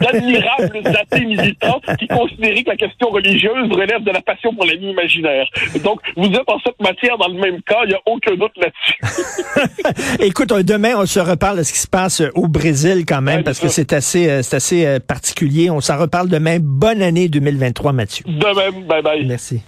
d'admirables 0.00 0.82
athées 1.12 1.24
militants 1.24 1.80
qui 2.00 2.08
considèrent 2.08 2.64
que 2.64 2.70
la 2.70 2.76
question 2.76 3.10
religieuse 3.10 3.70
relève 3.70 4.02
de 4.02 4.10
la 4.10 4.22
passion 4.22 4.52
pour 4.54 4.64
la 4.66 4.74
vie 4.74 4.88
imaginaire. 4.90 5.46
Donc, 5.84 6.00
vous 6.16 6.26
êtes 6.32 6.48
en 6.48 6.58
cette 6.66 6.80
matière 6.80 7.16
dans 7.18 7.28
le 7.28 7.38
même 7.38 7.62
cas. 7.62 7.78
Il 7.84 7.90
n'y 7.90 7.94
a 7.94 8.00
aucun 8.06 8.34
doute 8.34 8.52
là-dessus. 8.56 10.18
Écoute, 10.20 10.50
euh, 10.52 10.62
demain, 10.64 10.94
on 10.96 11.06
se 11.06 11.20
reparle 11.20 11.58
de 11.58 11.62
ce 11.62 11.72
qui 11.72 11.78
se 11.78 11.86
passe 11.88 12.22
au 12.34 12.48
Brésil 12.48 13.04
quand 13.06 13.20
même, 13.22 13.38
Ouais, 13.38 13.42
parce 13.44 13.60
que 13.60 13.68
c'est 13.68 13.92
assez, 13.92 14.42
c'est 14.42 14.56
assez 14.56 14.98
particulier. 15.12 15.68
On 15.68 15.82
s'en 15.82 15.98
reparle 15.98 16.28
demain. 16.28 16.56
Bonne 16.58 17.02
année 17.02 17.28
2023, 17.28 17.92
Mathieu. 17.92 18.24
De 18.26 18.56
même, 18.56 18.86
bye 18.86 19.02
bye. 19.02 19.26
Merci. 19.26 19.60